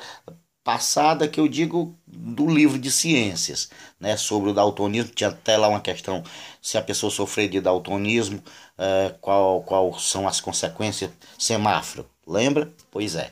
passada 0.67 1.29
que 1.29 1.39
eu 1.39 1.47
digo 1.47 1.97
do 2.05 2.45
livro 2.45 2.77
de 2.77 2.91
ciências, 2.91 3.69
né, 3.97 4.17
sobre 4.17 4.49
o 4.49 4.53
daltonismo, 4.53 5.13
tinha 5.13 5.29
até 5.29 5.55
lá 5.55 5.69
uma 5.69 5.79
questão 5.79 6.21
se 6.61 6.77
a 6.77 6.81
pessoa 6.81 7.09
sofrer 7.09 7.47
de 7.47 7.61
daltonismo, 7.61 8.43
é, 8.77 9.15
qual, 9.21 9.63
qual 9.63 9.97
são 9.97 10.27
as 10.27 10.41
consequências 10.41 11.09
semáforo, 11.39 12.05
lembra? 12.27 12.69
Pois 12.91 13.15
é. 13.15 13.31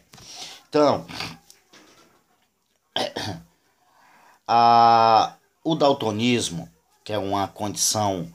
Então, 0.69 1.05
a, 4.47 5.35
o 5.61 5.75
daltonismo, 5.75 6.69
que 7.03 7.11
é 7.11 7.17
uma 7.17 7.49
condição 7.49 8.31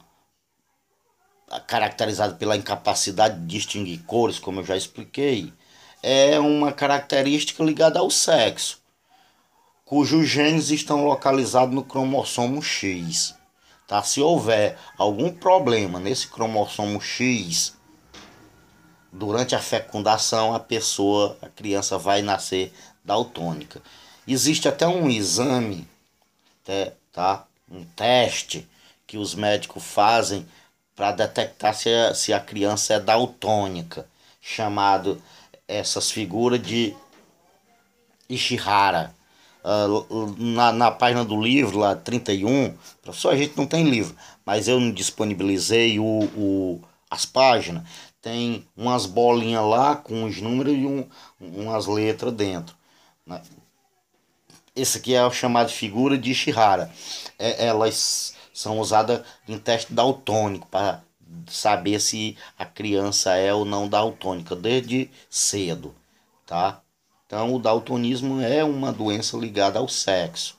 caracterizado 1.66 2.34
pela 2.34 2.54
incapacidade 2.54 3.40
de 3.40 3.46
distinguir 3.46 4.04
cores, 4.04 4.38
como 4.38 4.60
eu 4.60 4.64
já 4.66 4.76
expliquei, 4.76 5.54
é 6.02 6.38
uma 6.38 6.70
característica 6.70 7.64
ligada 7.64 7.98
ao 7.98 8.10
sexo, 8.10 8.79
cujos 9.90 10.28
genes 10.28 10.70
estão 10.70 11.04
localizados 11.04 11.74
no 11.74 11.82
cromossomo 11.82 12.62
X. 12.62 13.34
Tá? 13.88 14.00
Se 14.04 14.20
houver 14.20 14.78
algum 14.96 15.32
problema 15.32 15.98
nesse 15.98 16.28
cromossomo 16.28 17.00
X, 17.00 17.76
durante 19.12 19.56
a 19.56 19.58
fecundação, 19.58 20.54
a 20.54 20.60
pessoa, 20.60 21.36
a 21.42 21.48
criança 21.48 21.98
vai 21.98 22.22
nascer 22.22 22.72
daltônica. 23.04 23.82
Existe 24.28 24.68
até 24.68 24.86
um 24.86 25.10
exame, 25.10 25.88
tá? 27.12 27.44
um 27.68 27.84
teste 27.84 28.68
que 29.08 29.18
os 29.18 29.34
médicos 29.34 29.82
fazem 29.82 30.46
para 30.94 31.10
detectar 31.10 31.74
se 31.74 31.92
a, 31.92 32.14
se 32.14 32.32
a 32.32 32.38
criança 32.38 32.94
é 32.94 33.00
daltônica, 33.00 34.06
chamado 34.40 35.20
essas 35.66 36.12
figuras 36.12 36.62
de 36.62 36.94
Ishihara. 38.28 39.18
Uh, 39.62 40.34
na, 40.38 40.72
na 40.72 40.90
página 40.90 41.24
do 41.24 41.40
livro, 41.40 41.78
lá 41.78 41.94
31, 41.94 42.74
professor, 43.02 43.32
a 43.32 43.36
gente 43.36 43.56
não 43.56 43.66
tem 43.66 43.88
livro, 43.88 44.16
mas 44.44 44.68
eu 44.68 44.80
disponibilizei 44.92 45.98
o, 45.98 46.04
o, 46.04 46.80
as 47.10 47.26
páginas, 47.26 47.82
tem 48.22 48.66
umas 48.76 49.06
bolinhas 49.06 49.64
lá 49.64 49.96
com 49.96 50.24
os 50.24 50.40
números 50.40 50.74
e 50.74 50.86
um, 50.86 51.06
umas 51.40 51.86
letras 51.86 52.32
dentro. 52.32 52.74
Né? 53.26 53.42
Esse 54.74 54.98
aqui 54.98 55.14
é 55.14 55.24
o 55.24 55.30
chamado 55.30 55.70
figura 55.70 56.16
de 56.16 56.30
Ishihara. 56.30 56.90
É, 57.38 57.66
elas 57.66 58.34
são 58.52 58.78
usadas 58.78 59.22
em 59.48 59.58
teste 59.58 59.92
daltônico 59.92 60.66
para 60.68 61.02
saber 61.48 62.00
se 62.00 62.36
a 62.58 62.64
criança 62.64 63.34
é 63.34 63.52
ou 63.52 63.64
não 63.64 63.88
daltônica 63.88 64.54
desde 64.56 65.10
cedo, 65.28 65.94
tá? 66.46 66.80
Então, 67.30 67.54
o 67.54 67.60
daltonismo 67.60 68.40
é 68.40 68.64
uma 68.64 68.92
doença 68.92 69.36
ligada 69.36 69.78
ao 69.78 69.86
sexo 69.86 70.58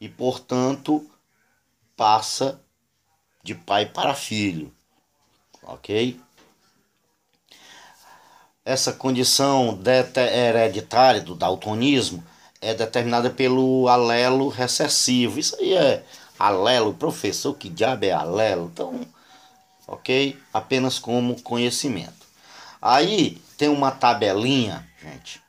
e, 0.00 0.08
portanto, 0.08 1.08
passa 1.96 2.60
de 3.40 3.54
pai 3.54 3.86
para 3.86 4.12
filho, 4.12 4.74
ok? 5.62 6.20
Essa 8.64 8.92
condição 8.92 9.80
hereditária 10.16 11.20
do 11.20 11.36
daltonismo 11.36 12.20
é 12.60 12.74
determinada 12.74 13.30
pelo 13.30 13.86
alelo 13.86 14.48
recessivo. 14.48 15.38
Isso 15.38 15.54
aí 15.54 15.72
é 15.72 16.04
Alelo, 16.36 16.94
professor, 16.94 17.54
que 17.54 17.68
diabo 17.68 18.04
é 18.06 18.10
alelo? 18.10 18.68
Então, 18.72 19.06
ok? 19.86 20.36
Apenas 20.52 20.98
como 20.98 21.40
conhecimento. 21.42 22.26
Aí 22.82 23.40
tem 23.56 23.68
uma 23.68 23.92
tabelinha, 23.92 24.84
gente. 25.00 25.45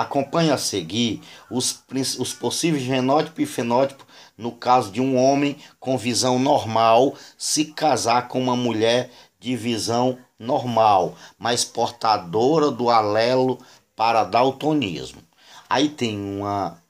Acompanhe 0.00 0.50
a 0.50 0.58
seguir 0.58 1.20
os, 1.50 1.82
os 2.18 2.32
possíveis 2.32 2.84
genótipo 2.84 3.40
e 3.40 3.46
fenótipo 3.46 4.06
no 4.36 4.52
caso 4.52 4.92
de 4.92 5.00
um 5.00 5.16
homem 5.16 5.56
com 5.80 5.98
visão 5.98 6.38
normal 6.38 7.14
se 7.36 7.64
casar 7.64 8.28
com 8.28 8.40
uma 8.40 8.54
mulher 8.54 9.10
de 9.40 9.56
visão 9.56 10.16
normal, 10.38 11.16
mas 11.36 11.64
portadora 11.64 12.70
do 12.70 12.90
alelo 12.90 13.58
para 13.96 14.22
daltonismo. 14.22 15.20
Aí 15.68 15.88
tem 15.88 16.16
uma, 16.16 16.80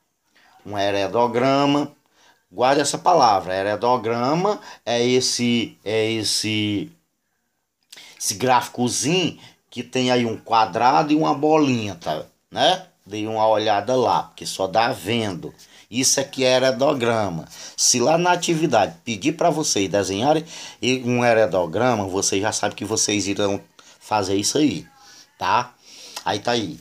um 0.67 0.77
heredograma 0.77 1.91
Guarde 2.51 2.81
essa 2.81 2.97
palavra, 2.97 3.55
heredograma 3.55 4.59
é 4.85 5.03
esse 5.03 5.79
é 5.85 6.11
esse 6.13 6.91
esse 8.19 8.35
gráficozinho 8.35 9.39
que 9.71 9.83
tem 9.83 10.11
aí 10.11 10.25
um 10.25 10.37
quadrado 10.37 11.13
e 11.13 11.17
uma 11.17 11.35
bolinha, 11.35 11.95
tá, 11.95 12.25
né? 12.51 12.88
Dei 13.09 13.27
uma 13.27 13.49
olhada 13.49 13.97
lá, 13.97 14.25
porque 14.25 14.45
só 14.45 14.67
dá 14.67 14.93
vendo. 14.93 15.55
Isso 15.91 16.21
aqui 16.21 16.45
é 16.45 16.57
heredograma. 16.57 17.49
Se 17.75 17.99
lá 17.99 18.19
na 18.19 18.33
atividade 18.33 18.97
pedir 19.03 19.33
para 19.33 19.49
vocês 19.49 19.89
desenharem 19.89 20.45
um 21.05 21.25
heredograma, 21.25 22.07
vocês 22.07 22.43
já 22.43 22.53
sabem 22.53 22.77
que 22.77 22.85
vocês 22.85 23.27
irão 23.27 23.59
fazer 23.99 24.37
isso 24.37 24.59
aí, 24.59 24.87
tá? 25.39 25.75
Aí 26.23 26.39
tá 26.39 26.51
aí. 26.51 26.79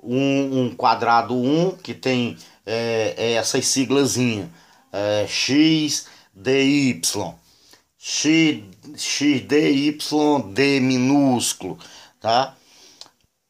Um, 0.00 0.60
um 0.60 0.74
quadrado 0.76 1.34
1 1.34 1.66
um, 1.66 1.70
que 1.72 1.92
tem 1.92 2.36
é, 2.64 3.14
é 3.16 3.32
essas 3.32 3.66
siglazinhas 3.66 4.48
é, 4.92 5.26
X, 5.26 6.06
DY. 6.32 7.02
X, 7.98 8.62
X, 8.96 9.40
DY, 9.40 9.98
D 10.52 10.78
minúsculo, 10.78 11.76
tá? 12.20 12.54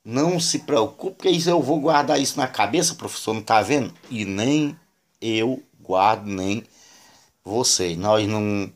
Não 0.04 0.38
se 0.38 0.60
preocupe, 0.60 1.28
isso 1.30 1.48
eu 1.48 1.62
vou 1.62 1.80
guardar 1.80 2.20
isso 2.20 2.38
na 2.38 2.46
cabeça, 2.46 2.94
professor, 2.94 3.34
não 3.34 3.42
tá 3.42 3.62
vendo? 3.62 3.94
E 4.10 4.24
nem 4.24 4.78
eu 5.20 5.62
guardo, 5.80 6.26
nem 6.26 6.62
você. 7.42 7.96
Nós 7.96 8.28
não. 8.28 8.70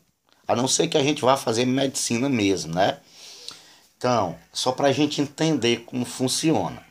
A 0.47 0.55
não 0.55 0.67
ser 0.67 0.87
que 0.87 0.97
a 0.97 1.03
gente 1.03 1.21
vá 1.21 1.37
fazer 1.37 1.65
medicina 1.65 2.27
mesmo, 2.27 2.73
né? 2.73 2.99
Então, 3.97 4.35
só 4.51 4.71
para 4.71 4.87
a 4.87 4.91
gente 4.91 5.21
entender 5.21 5.85
como 5.85 6.05
funciona. 6.05 6.83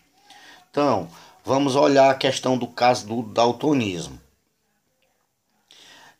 Então, 0.70 1.09
vamos 1.44 1.74
olhar 1.74 2.11
a 2.11 2.14
questão 2.14 2.57
do 2.57 2.66
caso 2.68 3.07
do 3.07 3.22
daltonismo 3.22 4.20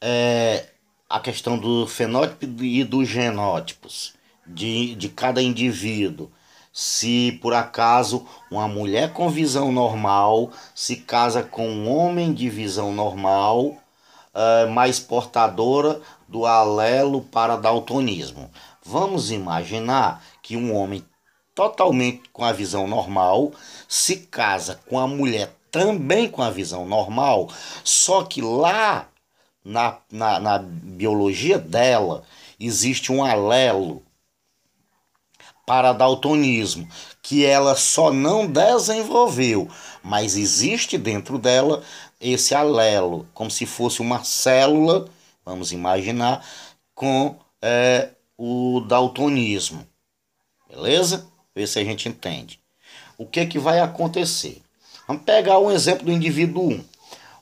é, 0.01 0.67
a 1.09 1.21
questão 1.21 1.59
do 1.59 1.87
fenótipo 1.87 2.63
e 2.63 2.85
dos 2.85 3.09
genótipos 3.09 4.15
de, 4.47 4.95
de 4.95 5.09
cada 5.09 5.43
indivíduo. 5.43 6.31
Se 6.81 7.33
por 7.43 7.55
acaso 7.55 8.25
uma 8.49 8.69
mulher 8.69 9.13
com 9.13 9.29
visão 9.29 9.73
normal 9.73 10.53
se 10.73 10.95
casa 10.95 11.43
com 11.43 11.69
um 11.69 11.93
homem 11.93 12.33
de 12.33 12.49
visão 12.49 12.93
normal, 12.93 13.75
é, 14.33 14.67
mais 14.67 15.01
portadora 15.01 16.01
do 16.29 16.47
alelo 16.47 17.23
para 17.23 17.57
daltonismo. 17.57 18.49
Vamos 18.81 19.33
imaginar 19.33 20.23
que 20.41 20.57
um 20.57 20.73
homem 20.73 21.05
totalmente 21.53 22.29
com 22.33 22.45
a 22.45 22.53
visão 22.53 22.87
normal 22.87 23.51
se 23.89 24.15
casa 24.15 24.81
com 24.89 25.01
a 25.01 25.09
mulher 25.09 25.53
também 25.73 26.31
com 26.31 26.43
a 26.43 26.51
visão 26.51 26.87
normal, 26.87 27.49
só 27.83 28.23
que 28.23 28.41
lá 28.41 29.09
na, 29.65 29.97
na, 30.13 30.39
na 30.39 30.59
biologia 30.61 31.59
dela 31.59 32.23
existe 32.61 33.11
um 33.11 33.25
alelo 33.25 34.01
para 35.69 35.93
daltonismo 35.93 36.89
que 37.21 37.45
ela 37.45 37.77
só 37.77 38.11
não 38.11 38.47
desenvolveu, 38.47 39.69
mas 40.03 40.35
existe 40.35 40.97
dentro 40.97 41.39
dela 41.39 41.83
esse 42.19 42.55
alelo, 42.55 43.29
como 43.35 43.51
se 43.51 43.67
fosse 43.67 44.01
uma 44.01 44.25
célula, 44.25 45.07
vamos 45.45 45.71
imaginar, 45.71 46.43
com 46.95 47.37
é, 47.61 48.13
o 48.39 48.81
daltonismo. 48.81 49.87
Beleza? 50.71 51.27
Ver 51.55 51.67
se 51.67 51.79
a 51.79 51.85
gente 51.85 52.09
entende. 52.09 52.59
O 53.19 53.27
que, 53.27 53.45
que 53.45 53.59
vai 53.59 53.81
acontecer? 53.81 54.63
Vamos 55.07 55.25
pegar 55.25 55.59
um 55.59 55.71
exemplo 55.71 56.07
do 56.07 56.13
indivíduo 56.13 56.71
1. 56.71 56.85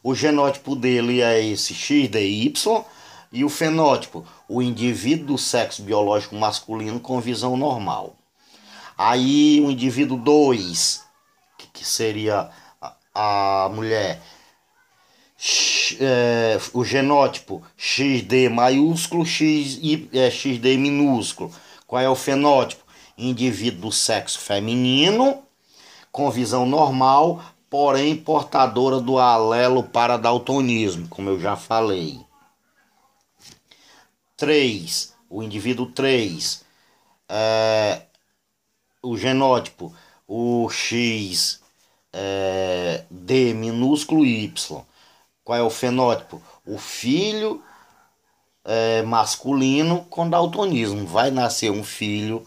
O 0.03 0.17
genótipo 0.17 0.75
dele 0.75 1.21
é 1.21 1.41
esse 1.41 1.73
XDY 1.73 2.53
e 3.31 3.45
o 3.45 3.49
fenótipo, 3.49 4.25
o 4.49 4.61
indivíduo 4.61 5.27
do 5.27 5.39
sexo 5.39 5.83
biológico 5.83 6.35
masculino 6.35 6.99
com 6.99 7.21
visão 7.21 7.57
normal. 7.57 8.16
Aí 8.97 9.61
o 9.61 9.71
indivíduo 9.71 10.17
2, 10.17 11.05
que, 11.59 11.67
que 11.69 11.85
seria 11.85 12.51
a, 12.81 12.95
a 13.15 13.69
mulher, 13.69 14.23
X, 15.37 15.99
é, 16.01 16.59
o 16.73 16.85
genótipo 16.85 17.63
XD 17.77 18.49
maiúsculo, 18.49 19.27
X, 19.27 19.79
é, 20.13 20.31
XD 20.31 20.77
minúsculo. 20.79 21.53
Qual 21.87 22.01
é 22.01 22.09
o 22.09 22.15
fenótipo? 22.15 22.85
Indivíduo 23.19 23.83
do 23.83 23.93
sexo 23.93 24.39
feminino 24.39 25.43
com 26.17 26.31
visão 26.31 26.65
normal, 26.65 27.43
porém 27.69 28.17
portadora 28.17 28.99
do 29.01 29.19
alelo 29.19 29.83
para 29.83 30.17
daltonismo, 30.17 31.07
como 31.09 31.29
eu 31.29 31.39
já 31.39 31.57
falei. 31.57 32.19
3. 34.35 35.15
O 35.29 35.43
indivíduo 35.43 35.87
3, 35.87 36.65
é, 37.29 38.03
o 39.03 39.17
genótipo 39.17 39.95
o 40.27 40.69
X 40.69 41.61
é, 42.13 43.05
D 43.11 43.55
minúsculo 43.55 44.25
Y. 44.25 44.83
Qual 45.45 45.59
é 45.59 45.63
o 45.63 45.71
fenótipo? 45.71 46.43
O 46.67 46.79
filho 46.79 47.63
é, 48.65 49.03
masculino 49.03 50.05
com 50.11 50.29
daltonismo. 50.29 51.07
Vai 51.07 51.31
nascer 51.31 51.71
um 51.71 51.85
filho 51.85 52.45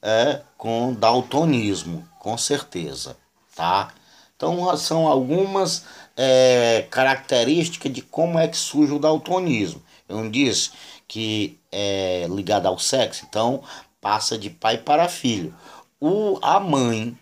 é, 0.00 0.40
com 0.56 0.94
daltonismo, 0.94 2.08
com 2.18 2.38
certeza, 2.38 3.16
tá? 3.54 3.92
Então 4.34 4.74
são 4.76 5.06
algumas 5.06 5.84
é, 6.16 6.86
características 6.90 7.92
de 7.92 8.00
como 8.00 8.38
é 8.38 8.48
que 8.48 8.56
surge 8.56 8.92
o 8.92 8.98
daltonismo. 8.98 9.82
Eu 10.08 10.16
não 10.16 10.30
disse 10.30 10.70
que 11.06 11.58
é 11.70 12.26
ligado 12.30 12.66
ao 12.66 12.78
sexo, 12.78 13.26
então 13.28 13.62
passa 14.00 14.38
de 14.38 14.48
pai 14.48 14.78
para 14.78 15.08
filho. 15.08 15.54
O, 16.00 16.38
a 16.42 16.60
mãe 16.60 17.16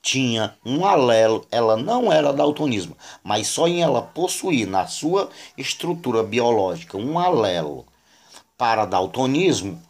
tinha 0.00 0.56
um 0.64 0.84
alelo, 0.84 1.46
ela 1.50 1.76
não 1.76 2.12
era 2.12 2.32
daltonismo, 2.32 2.96
mas 3.22 3.46
só 3.46 3.66
em 3.66 3.82
ela 3.82 4.02
possuir 4.02 4.66
na 4.66 4.86
sua 4.86 5.30
estrutura 5.56 6.22
biológica 6.22 6.98
um 6.98 7.18
alelo 7.18 7.86
para 8.56 8.84
daltonismo, 8.84 9.82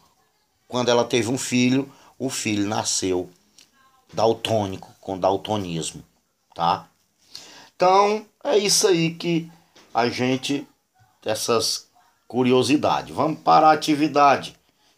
quando 0.68 0.88
ela 0.88 1.05
teve 1.05 1.29
um 1.29 1.38
filho, 1.38 1.92
o 2.18 2.31
filho 2.31 2.66
nasceu 2.66 3.29
daltônico, 4.12 4.92
com 5.01 5.18
daltonismo, 5.18 6.03
tá? 6.55 6.88
Então, 7.75 8.25
é 8.42 8.57
isso 8.57 8.87
aí 8.87 9.14
que 9.14 9.51
a 9.92 10.09
gente 10.09 10.66
essas 11.25 11.88
curiosidades. 12.29 13.14
Vamos 13.14 13.40
para 13.40 13.68
a 13.68 13.73
atividade, 13.73 14.55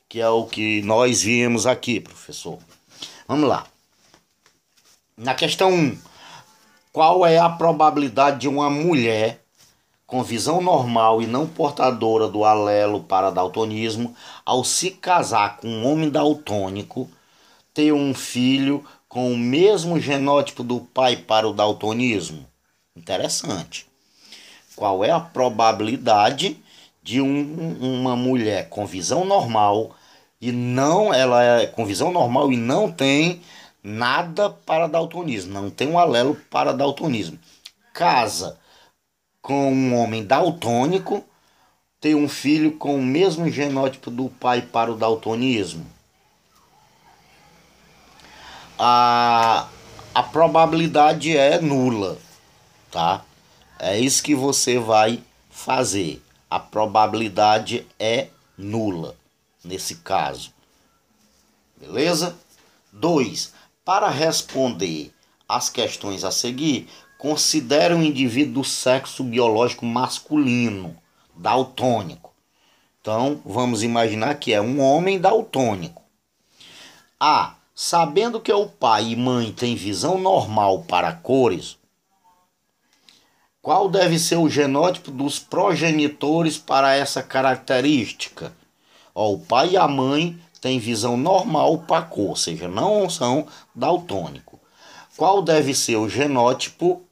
que 0.08 0.20
é 0.20 0.28
o 0.28 0.46
que 0.46 0.82
nós 0.82 1.22
viemos 1.22 1.66
aqui, 1.66 2.00
professor. 2.00 2.58
Vamos 3.26 3.48
lá. 3.48 3.66
Na 5.16 5.34
questão 5.34 5.72
1, 5.72 5.98
qual 6.92 7.26
é 7.26 7.38
a 7.38 7.48
probabilidade 7.48 8.40
de 8.40 8.48
uma 8.48 8.70
mulher 8.70 9.42
com 10.06 10.22
visão 10.22 10.60
normal 10.60 11.20
e 11.20 11.26
não 11.26 11.46
portadora 11.46 12.28
do 12.28 12.44
alelo 12.44 13.02
para 13.02 13.30
daltonismo, 13.30 14.14
ao 14.44 14.62
se 14.62 14.92
casar 14.92 15.56
com 15.56 15.66
um 15.66 15.90
homem 15.90 16.08
daltônico, 16.08 17.10
ter 17.74 17.92
um 17.92 18.14
filho 18.14 18.84
com 19.08 19.32
o 19.32 19.36
mesmo 19.36 19.98
genótipo 19.98 20.62
do 20.62 20.80
pai 20.80 21.16
para 21.16 21.48
o 21.48 21.52
daltonismo? 21.52 22.46
Interessante. 22.94 23.86
Qual 24.76 25.04
é 25.04 25.10
a 25.10 25.18
probabilidade 25.18 26.62
de 27.02 27.20
um, 27.20 27.76
uma 27.80 28.14
mulher 28.14 28.68
com 28.68 28.86
visão 28.86 29.24
normal 29.24 29.96
e 30.40 30.52
não 30.52 31.12
ela 31.12 31.42
é 31.42 31.66
com 31.66 31.86
visão 31.86 32.12
normal 32.12 32.52
e 32.52 32.56
não 32.56 32.90
tem 32.90 33.42
nada 33.82 34.50
para 34.50 34.86
daltonismo, 34.86 35.52
não 35.52 35.70
tem 35.70 35.88
um 35.88 35.98
alelo 35.98 36.34
para 36.50 36.72
daltonismo. 36.72 37.38
Casa 37.92 38.58
com 39.40 39.72
um 39.72 39.94
homem 39.94 40.24
daltônico, 40.24 41.24
tem 42.00 42.14
um 42.14 42.28
filho 42.28 42.72
com 42.72 42.96
o 42.96 43.02
mesmo 43.02 43.48
genótipo 43.48 44.10
do 44.10 44.28
pai 44.28 44.60
para 44.60 44.92
o 44.92 44.96
daltonismo. 44.96 45.86
A, 48.78 49.68
a 50.14 50.22
probabilidade 50.22 51.36
é 51.36 51.60
nula, 51.60 52.18
tá? 52.90 53.24
É 53.78 53.98
isso 53.98 54.22
que 54.22 54.34
você 54.34 54.78
vai 54.78 55.22
fazer. 55.48 56.22
A 56.50 56.58
probabilidade 56.58 57.86
é 57.98 58.28
nula 58.58 59.16
nesse 59.66 59.96
caso. 59.96 60.52
Beleza? 61.76 62.36
2. 62.92 63.52
Para 63.84 64.08
responder 64.08 65.12
as 65.48 65.68
questões 65.68 66.24
a 66.24 66.30
seguir, 66.30 66.88
considere 67.18 67.94
um 67.94 68.02
indivíduo 68.02 68.54
do 68.54 68.64
sexo 68.64 69.22
biológico 69.22 69.84
masculino, 69.84 70.96
daltônico. 71.34 72.32
Então, 73.00 73.40
vamos 73.44 73.82
imaginar 73.82 74.34
que 74.36 74.52
é 74.52 74.60
um 74.60 74.80
homem 74.80 75.20
daltônico. 75.20 76.02
A. 77.20 77.54
Sabendo 77.78 78.40
que 78.40 78.50
o 78.50 78.66
pai 78.66 79.08
e 79.08 79.16
mãe 79.16 79.52
têm 79.52 79.76
visão 79.76 80.18
normal 80.18 80.82
para 80.84 81.12
cores, 81.12 81.76
qual 83.60 83.88
deve 83.88 84.18
ser 84.18 84.36
o 84.36 84.48
genótipo 84.48 85.10
dos 85.10 85.38
progenitores 85.38 86.56
para 86.56 86.94
essa 86.94 87.22
característica? 87.22 88.50
Ó, 89.18 89.32
o 89.32 89.38
pai 89.38 89.70
e 89.70 89.76
a 89.78 89.88
mãe 89.88 90.38
têm 90.60 90.78
visão 90.78 91.16
normal 91.16 91.78
para 91.78 92.02
cor, 92.02 92.28
ou 92.28 92.36
seja, 92.36 92.68
não 92.68 93.08
são 93.08 93.46
daltônicos. 93.74 94.60
Qual 95.16 95.40
deve 95.40 95.74
ser 95.74 95.96
o 95.96 96.06
genótipo 96.06 97.02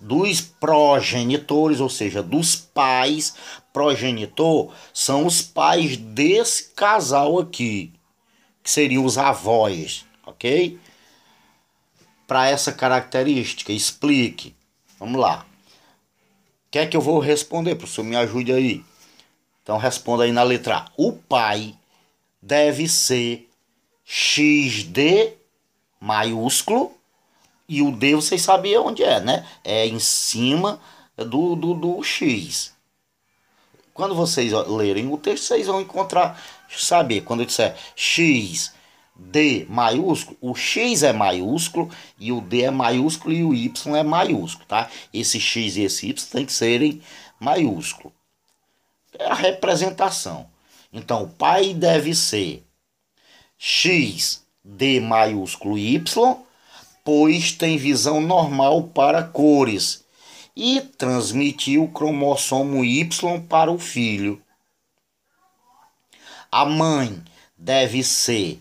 dos 0.00 0.40
progenitores, 0.40 1.78
ou 1.78 1.88
seja, 1.88 2.24
dos 2.24 2.56
pais? 2.56 3.36
Progenitor 3.72 4.72
são 4.92 5.26
os 5.26 5.42
pais 5.42 5.96
desse 5.96 6.70
casal 6.74 7.38
aqui, 7.38 7.92
que 8.64 8.70
seriam 8.70 9.04
os 9.04 9.16
avós, 9.16 10.04
ok? 10.26 10.76
Para 12.26 12.48
essa 12.48 12.72
característica, 12.72 13.72
explique. 13.72 14.56
Vamos 14.98 15.20
lá. 15.20 15.46
Quer 16.68 16.80
é 16.80 16.86
que 16.86 16.96
eu 16.96 17.00
vou 17.00 17.20
responder, 17.20 17.76
professor? 17.76 18.02
Me 18.02 18.16
ajude 18.16 18.52
aí. 18.52 18.84
Então 19.66 19.78
responda 19.78 20.22
aí 20.22 20.30
na 20.30 20.44
letra 20.44 20.76
A. 20.76 20.88
O 20.96 21.10
pai 21.10 21.74
deve 22.40 22.86
ser 22.86 23.50
XD 24.04 25.32
maiúsculo 25.98 26.92
e 27.68 27.82
o 27.82 27.90
D 27.90 28.14
vocês 28.14 28.42
sabiam 28.42 28.86
onde 28.86 29.02
é, 29.02 29.18
né? 29.18 29.44
É 29.64 29.84
em 29.84 29.98
cima 29.98 30.80
do, 31.16 31.56
do, 31.56 31.74
do 31.74 32.00
X. 32.04 32.76
Quando 33.92 34.14
vocês 34.14 34.52
lerem 34.52 35.12
o 35.12 35.18
texto, 35.18 35.46
vocês 35.46 35.66
vão 35.66 35.80
encontrar, 35.80 36.40
saber, 36.70 37.22
quando 37.22 37.40
eu 37.40 37.46
disser 37.46 37.74
X, 37.96 38.72
D 39.16 39.66
maiúsculo, 39.68 40.36
o 40.40 40.54
X 40.54 41.02
é 41.02 41.12
maiúsculo 41.12 41.90
e 42.20 42.30
o 42.30 42.40
D 42.40 42.62
é 42.62 42.70
maiúsculo 42.70 43.34
e 43.34 43.42
o 43.42 43.52
Y 43.52 43.96
é 43.96 44.04
maiúsculo, 44.04 44.64
tá? 44.68 44.88
Esse 45.12 45.40
X 45.40 45.76
e 45.76 45.82
esse 45.82 46.06
Y 46.08 46.30
tem 46.30 46.46
que 46.46 46.52
serem 46.52 47.02
maiúsculo 47.40 48.15
é 49.18 49.26
a 49.26 49.34
representação. 49.34 50.48
Então, 50.92 51.24
o 51.24 51.28
pai 51.28 51.74
deve 51.74 52.14
ser 52.14 52.64
X 53.58 54.44
D 54.64 55.00
maiúsculo 55.00 55.78
Y, 55.78 56.36
pois 57.04 57.52
tem 57.52 57.76
visão 57.76 58.20
normal 58.20 58.84
para 58.84 59.22
cores 59.22 60.04
e 60.54 60.80
transmitir 60.80 61.80
o 61.80 61.88
cromossomo 61.88 62.84
Y 62.84 63.40
para 63.42 63.70
o 63.70 63.78
filho. 63.78 64.42
A 66.50 66.64
mãe 66.64 67.22
deve 67.56 68.02
ser 68.02 68.60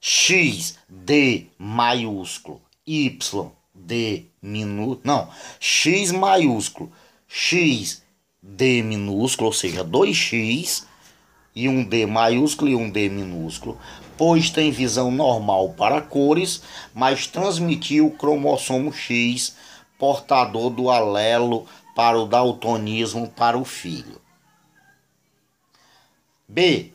X 0.00 0.78
D 0.88 1.46
maiúsculo 1.58 2.62
Y 2.86 3.50
D 3.74 4.26
minúsculo, 4.40 5.00
não, 5.04 5.30
X 5.58 6.12
maiúsculo 6.12 6.92
X 7.28 8.02
D 8.42 8.82
minúsculo, 8.82 9.48
ou 9.48 9.52
seja, 9.52 9.84
2x 9.84 10.84
e 11.54 11.68
um 11.68 11.84
D 11.84 12.06
maiúsculo 12.06 12.70
e 12.70 12.74
um 12.74 12.88
D 12.88 13.08
minúsculo, 13.08 13.78
pois 14.16 14.50
tem 14.50 14.70
visão 14.70 15.10
normal 15.10 15.70
para 15.70 16.00
cores, 16.00 16.62
mas 16.94 17.26
transmitiu 17.26 18.06
o 18.06 18.16
cromossomo 18.16 18.92
X 18.92 19.56
portador 19.98 20.70
do 20.70 20.88
alelo 20.88 21.66
para 21.94 22.18
o 22.18 22.26
daltonismo 22.26 23.28
para 23.28 23.58
o 23.58 23.64
filho. 23.64 24.20
B. 26.48 26.90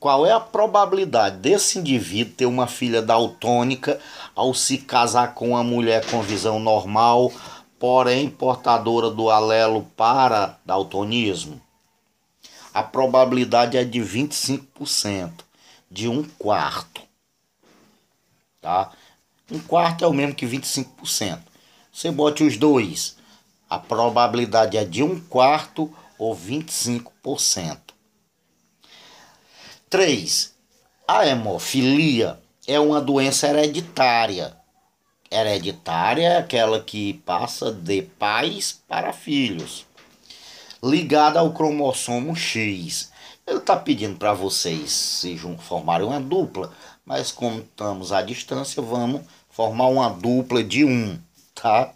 Qual 0.00 0.26
é 0.26 0.32
a 0.32 0.40
probabilidade 0.40 1.38
desse 1.38 1.78
indivíduo 1.78 2.34
ter 2.34 2.46
uma 2.46 2.66
filha 2.66 3.00
daltônica 3.00 3.98
ao 4.34 4.52
se 4.52 4.78
casar 4.78 5.34
com 5.34 5.50
uma 5.50 5.64
mulher 5.64 6.04
com 6.06 6.22
visão 6.22 6.58
normal 6.58 7.32
porém 7.78 8.28
portadora 8.28 9.10
do 9.10 9.30
alelo 9.30 9.84
para 9.96 10.58
daltonismo, 10.64 11.60
a 12.74 12.82
probabilidade 12.82 13.76
é 13.76 13.84
de 13.84 14.00
25%, 14.00 15.32
de 15.90 16.08
um 16.08 16.22
quarto. 16.22 17.00
Tá? 18.60 18.92
Um 19.50 19.58
quarto 19.58 20.04
é 20.04 20.08
o 20.08 20.12
mesmo 20.12 20.34
que 20.34 20.46
25%. 20.46 21.40
Você 21.92 22.10
bote 22.10 22.44
os 22.44 22.56
dois, 22.56 23.16
a 23.68 23.78
probabilidade 23.78 24.76
é 24.76 24.84
de 24.84 25.02
um 25.02 25.18
quarto 25.20 25.92
ou 26.18 26.36
25%. 26.36 27.78
3. 29.88 30.54
A 31.06 31.26
hemofilia 31.26 32.38
é 32.66 32.78
uma 32.78 33.00
doença 33.00 33.48
hereditária 33.48 34.57
hereditária 35.30 36.26
é 36.26 36.36
aquela 36.38 36.80
que 36.80 37.14
passa 37.24 37.70
de 37.70 38.02
pais 38.02 38.80
para 38.88 39.12
filhos, 39.12 39.86
ligada 40.82 41.40
ao 41.40 41.52
cromossomo 41.52 42.34
X. 42.34 43.10
Ele 43.46 43.58
está 43.58 43.76
pedindo 43.76 44.18
para 44.18 44.32
vocês 44.32 44.90
se 44.90 45.38
formarem 45.58 46.06
uma 46.06 46.20
dupla, 46.20 46.72
mas 47.04 47.32
como 47.32 47.60
estamos 47.60 48.12
à 48.12 48.20
distância, 48.20 48.82
vamos 48.82 49.22
formar 49.48 49.88
uma 49.88 50.10
dupla 50.10 50.62
de 50.62 50.84
um, 50.84 51.18
tá? 51.54 51.92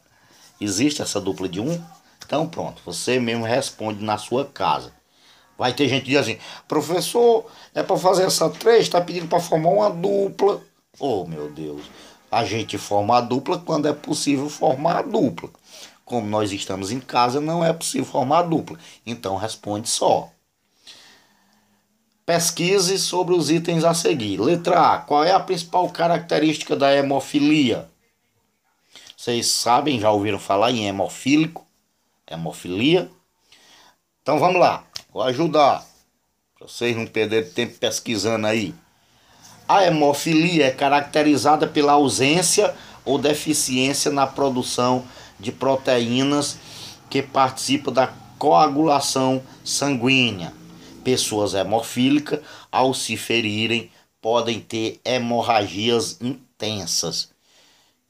Existe 0.61 1.03
essa 1.03 1.21
dupla 1.21 1.49
de 1.49 1.61
um? 1.61 1.83
Então 2.25 2.49
pronto, 2.49 2.81
você 2.85 3.19
mesmo 3.19 3.45
responde 3.45 4.03
na 4.03 4.17
sua 4.17 4.45
casa. 4.47 4.93
Vai 5.59 5.75
ter 5.75 5.89
gente 5.89 6.05
que 6.05 6.11
diz 6.11 6.21
assim, 6.21 6.39
professor, 6.67 7.47
é 7.75 7.83
para 7.83 7.97
fazer 7.97 8.25
essa 8.25 8.49
três, 8.49 8.83
está 8.83 9.01
pedindo 9.01 9.29
para 9.29 9.39
formar 9.39 9.71
uma 9.71 9.91
dupla. 9.91 10.61
Oh 10.99 11.27
meu 11.27 11.51
Deus, 11.51 11.83
a 12.33 12.47
gente 12.47 12.79
forma 12.79 13.19
a 13.19 13.21
dupla 13.21 13.59
quando 13.59 13.87
é 13.87 13.93
possível 13.93 14.49
formar 14.49 14.97
a 14.97 15.03
dupla. 15.03 15.51
Como 16.03 16.27
nós 16.27 16.51
estamos 16.51 16.91
em 16.91 16.99
casa, 16.99 17.43
não 17.43 17.63
é 17.63 17.75
possível 17.75 18.07
formar 18.07 18.39
a 18.39 18.43
dupla. 18.43 18.79
Então 19.05 19.37
responde 19.37 19.87
só. 19.91 20.31
Pesquise 22.25 22.99
sobre 22.99 23.35
os 23.35 23.51
itens 23.51 23.85
a 23.85 23.93
seguir. 23.93 24.41
Letra 24.41 24.95
A. 24.95 24.99
Qual 24.99 25.23
é 25.23 25.33
a 25.33 25.41
principal 25.41 25.91
característica 25.91 26.75
da 26.75 26.91
hemofilia? 26.95 27.91
Vocês 29.15 29.49
sabem, 29.49 30.01
já 30.01 30.11
ouviram 30.11 30.39
falar 30.39 30.71
em 30.71 30.89
hemofílico? 30.89 31.67
Hemofilia. 32.27 33.11
Então 34.23 34.39
vamos 34.39 34.59
lá. 34.59 34.85
Vou 35.13 35.23
ajudar. 35.23 35.87
Pra 36.57 36.67
vocês 36.67 36.97
não 36.97 37.07
perderem 37.07 37.51
tempo 37.51 37.79
pesquisando 37.79 38.47
aí. 38.47 38.75
A 39.73 39.87
hemofilia 39.87 40.67
é 40.67 40.71
caracterizada 40.71 41.67
pela 41.67 41.93
ausência 41.93 42.75
ou 43.07 43.17
deficiência 43.17 44.11
na 44.11 44.27
produção 44.27 45.03
de 45.41 45.51
proteínas 45.51 46.59
que 47.09 47.23
participam 47.23 47.91
da 47.91 48.13
coagulação 48.39 49.43
sanguínea. 49.65 50.53
Pessoas 51.03 51.55
hemofílicas, 51.55 52.41
ao 52.71 52.93
se 52.93 53.17
ferirem, 53.17 53.91
podem 54.21 54.61
ter 54.61 55.01
hemorragias 55.07 56.19
intensas. 56.21 57.31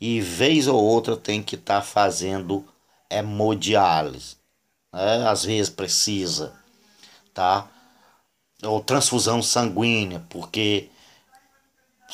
E 0.00 0.20
vez 0.20 0.66
ou 0.66 0.82
outra 0.82 1.16
tem 1.16 1.40
que 1.40 1.54
estar 1.54 1.76
tá 1.76 1.86
fazendo 1.86 2.66
hemodiálise. 3.08 4.34
Né? 4.92 5.28
Às 5.28 5.44
vezes 5.44 5.70
precisa, 5.70 6.54
tá? 7.32 7.68
Ou 8.64 8.80
transfusão 8.80 9.40
sanguínea, 9.40 10.26
porque 10.28 10.88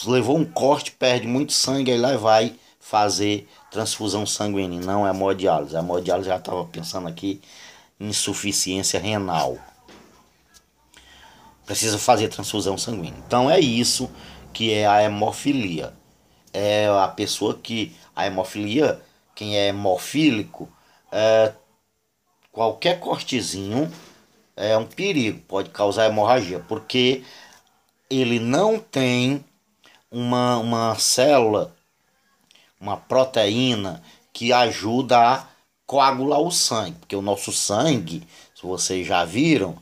levou 0.06 0.36
um 0.36 0.44
corte, 0.44 0.92
perde 0.92 1.26
muito 1.26 1.52
sangue, 1.52 1.90
aí 1.90 1.98
lá 1.98 2.16
vai 2.16 2.54
fazer 2.78 3.48
transfusão 3.70 4.24
sanguínea, 4.24 4.80
não 4.80 5.06
é 5.06 5.10
hemodiálise. 5.10 5.76
A 5.76 5.80
hemodiálise 5.80 6.28
já 6.28 6.36
estava 6.36 6.64
pensando 6.64 7.08
aqui 7.08 7.40
insuficiência 8.00 9.00
renal. 9.00 9.58
Precisa 11.66 11.98
fazer 11.98 12.28
transfusão 12.28 12.78
sanguínea. 12.78 13.22
Então 13.26 13.50
é 13.50 13.60
isso 13.60 14.10
que 14.52 14.72
é 14.72 14.86
a 14.86 15.02
hemofilia. 15.02 15.92
É 16.52 16.88
a 16.88 17.08
pessoa 17.08 17.54
que 17.54 17.94
a 18.16 18.26
hemofilia, 18.26 19.02
quem 19.34 19.56
é 19.56 19.68
hemofílico, 19.68 20.68
é, 21.12 21.52
qualquer 22.50 22.98
cortezinho 23.00 23.92
é 24.56 24.76
um 24.76 24.86
perigo, 24.86 25.40
pode 25.46 25.70
causar 25.70 26.06
hemorragia, 26.06 26.58
porque 26.66 27.22
ele 28.10 28.40
não 28.40 28.78
tem 28.78 29.44
uma, 30.10 30.56
uma 30.58 30.94
célula 30.98 31.74
uma 32.80 32.96
proteína 32.96 34.02
que 34.32 34.52
ajuda 34.52 35.18
a 35.18 35.46
coagular 35.86 36.40
o 36.40 36.50
sangue, 36.50 36.96
porque 37.00 37.16
o 37.16 37.22
nosso 37.22 37.50
sangue, 37.50 38.26
se 38.54 38.62
vocês 38.62 39.06
já 39.06 39.24
viram, 39.24 39.76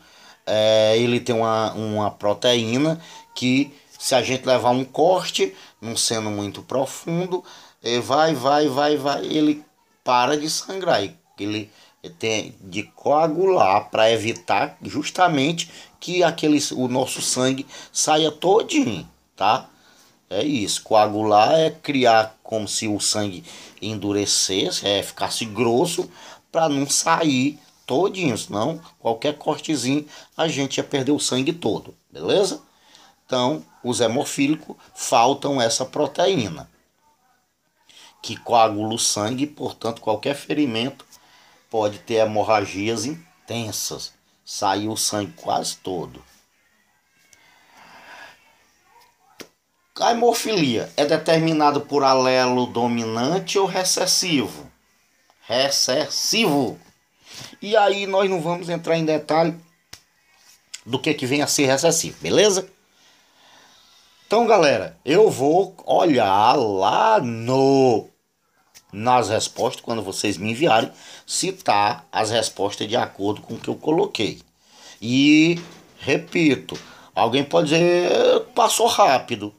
é, 0.47 0.97
ele 0.97 1.21
tem 1.21 1.35
uma, 1.35 1.73
uma 1.73 2.11
proteína 2.11 3.01
que 3.35 3.73
se 3.99 4.15
a 4.15 4.23
gente 4.23 4.47
levar 4.47 4.71
um 4.71 4.85
corte, 4.85 5.55
não 5.81 5.97
sendo 5.97 6.31
muito 6.31 6.63
profundo, 6.63 7.43
ele 7.83 8.01
vai, 8.01 8.35
vai, 8.35 8.69
vai, 8.69 8.97
vai, 8.97 9.27
ele 9.27 9.65
para 10.05 10.39
de 10.39 10.49
sangrar, 10.49 11.03
ele 11.39 11.71
tem 12.19 12.55
de 12.61 12.85
coagular 12.85 13.91
para 13.91 14.11
evitar 14.11 14.77
justamente 14.81 15.71
que 15.99 16.23
aquele, 16.23 16.61
o 16.73 16.87
nosso 16.87 17.21
sangue 17.21 17.67
saia 17.93 18.31
todinho, 18.31 19.09
tá? 19.35 19.69
É 20.29 20.45
isso. 20.45 20.83
Coagular 20.83 21.55
é 21.55 21.71
criar 21.71 22.37
como 22.43 22.67
se 22.67 22.89
o 22.89 22.99
sangue 22.99 23.45
endurecesse, 23.81 24.87
é 24.87 25.03
ficasse 25.03 25.45
grosso 25.45 26.11
para 26.51 26.69
não 26.69 26.89
sair 26.89 27.59
todinho, 27.87 28.37
senão 28.37 28.81
qualquer 28.99 29.39
cortezinho 29.39 30.07
a 30.37 30.49
gente 30.49 30.79
ia 30.79 30.85
perder 30.85 31.13
o 31.13 31.21
sangue 31.21 31.53
todo, 31.53 31.95
beleza? 32.11 32.61
Então, 33.25 33.65
os 33.83 34.01
hemofílicos 34.01 34.77
faltam 34.95 35.61
essa 35.61 35.85
proteína 35.85 36.69
que 38.23 38.37
coagula 38.37 38.95
o 38.95 38.99
sangue, 38.99 39.47
portanto, 39.47 40.01
qualquer 40.01 40.35
ferimento 40.35 41.05
pode 41.71 41.99
ter 42.01 42.15
hemorragias 42.15 43.05
intensas, 43.05 44.13
sair 44.45 44.89
o 44.89 44.97
sangue 44.97 45.33
quase 45.37 45.77
todo. 45.77 46.21
A 49.99 50.11
hemofilia 50.11 50.93
é 50.95 51.07
determinada 51.07 51.81
por 51.81 52.05
alelo 52.05 52.67
dominante 52.67 53.59
ou 53.59 53.65
recessivo? 53.65 54.71
Recessivo. 55.41 56.79
E 57.63 57.75
aí 57.75 58.07
nós 58.07 58.29
não 58.29 58.41
vamos 58.43 58.69
entrar 58.69 58.99
em 58.99 59.07
detalhe 59.07 59.59
do 60.85 60.99
que, 60.99 61.15
que 61.15 61.25
vem 61.25 61.41
a 61.41 61.47
ser 61.47 61.67
recessivo, 61.67 62.19
beleza? 62.21 62.69
Então, 64.27 64.47
galera, 64.47 64.99
eu 65.03 65.31
vou 65.31 65.75
olhar 65.87 66.55
lá 66.55 67.19
no 67.19 68.09
nas 68.93 69.29
respostas, 69.29 69.83
quando 69.83 70.03
vocês 70.03 70.37
me 70.37 70.51
enviarem, 70.51 70.91
citar 71.27 72.07
as 72.11 72.31
respostas 72.31 72.87
de 72.87 72.97
acordo 72.97 73.41
com 73.43 73.55
o 73.55 73.59
que 73.59 73.69
eu 73.69 73.77
coloquei. 73.77 74.41
E, 75.01 75.61
repito, 75.99 76.79
alguém 77.15 77.45
pode 77.45 77.69
dizer, 77.69 78.41
passou 78.55 78.87
rápido. 78.87 79.55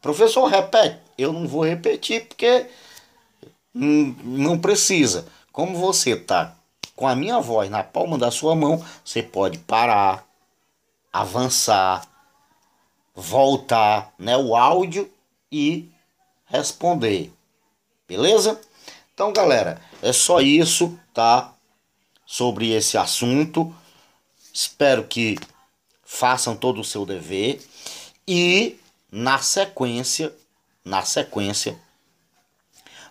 Professor, 0.00 0.46
repete. 0.46 0.98
Eu 1.16 1.32
não 1.32 1.46
vou 1.46 1.64
repetir 1.64 2.26
porque 2.26 2.66
não 3.74 4.58
precisa. 4.58 5.26
Como 5.52 5.76
você 5.78 6.16
tá 6.16 6.56
com 6.96 7.06
a 7.06 7.14
minha 7.14 7.40
voz 7.40 7.70
na 7.70 7.82
palma 7.82 8.18
da 8.18 8.30
sua 8.30 8.54
mão, 8.54 8.84
você 9.04 9.22
pode 9.22 9.58
parar, 9.58 10.26
avançar, 11.12 12.06
voltar, 13.14 14.12
né, 14.18 14.36
o 14.36 14.54
áudio 14.54 15.10
e 15.50 15.88
responder. 16.46 17.32
Beleza? 18.06 18.60
Então, 19.14 19.32
galera, 19.32 19.80
é 20.02 20.12
só 20.12 20.40
isso, 20.40 20.98
tá? 21.12 21.52
Sobre 22.24 22.70
esse 22.70 22.96
assunto. 22.96 23.74
Espero 24.52 25.04
que 25.04 25.38
façam 26.04 26.56
todo 26.56 26.80
o 26.80 26.84
seu 26.84 27.06
dever 27.06 27.62
e 28.26 28.78
na 29.10 29.38
sequência, 29.38 30.32
na 30.84 31.02
sequência, 31.02 31.78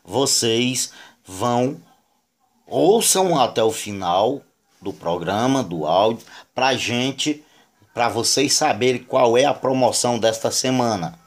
vocês 0.04 0.92
vão 1.26 1.82
ouçam 2.66 3.40
até 3.40 3.64
o 3.64 3.72
final 3.72 4.42
do 4.82 4.94
programa, 4.94 5.64
do 5.64 5.86
áudio, 5.86 6.26
pra 6.54 6.76
gente, 6.76 7.44
para 7.94 8.08
vocês 8.08 8.54
saberem 8.54 9.04
qual 9.04 9.38
é 9.38 9.46
a 9.46 9.54
promoção 9.54 10.18
desta 10.18 10.52
semana 10.52 11.20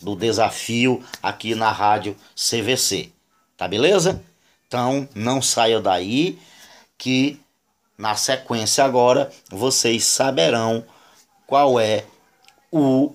do 0.00 0.16
desafio 0.16 1.04
aqui 1.22 1.54
na 1.54 1.70
rádio 1.70 2.16
CVC. 2.34 3.10
Tá 3.56 3.68
beleza? 3.68 4.22
Então, 4.66 5.08
não 5.14 5.40
saia 5.40 5.80
daí 5.80 6.38
que 6.98 7.40
na 7.96 8.14
sequência 8.16 8.84
agora 8.84 9.30
vocês 9.50 10.04
saberão 10.04 10.84
qual 11.46 11.78
é 11.78 12.04
o 12.70 13.14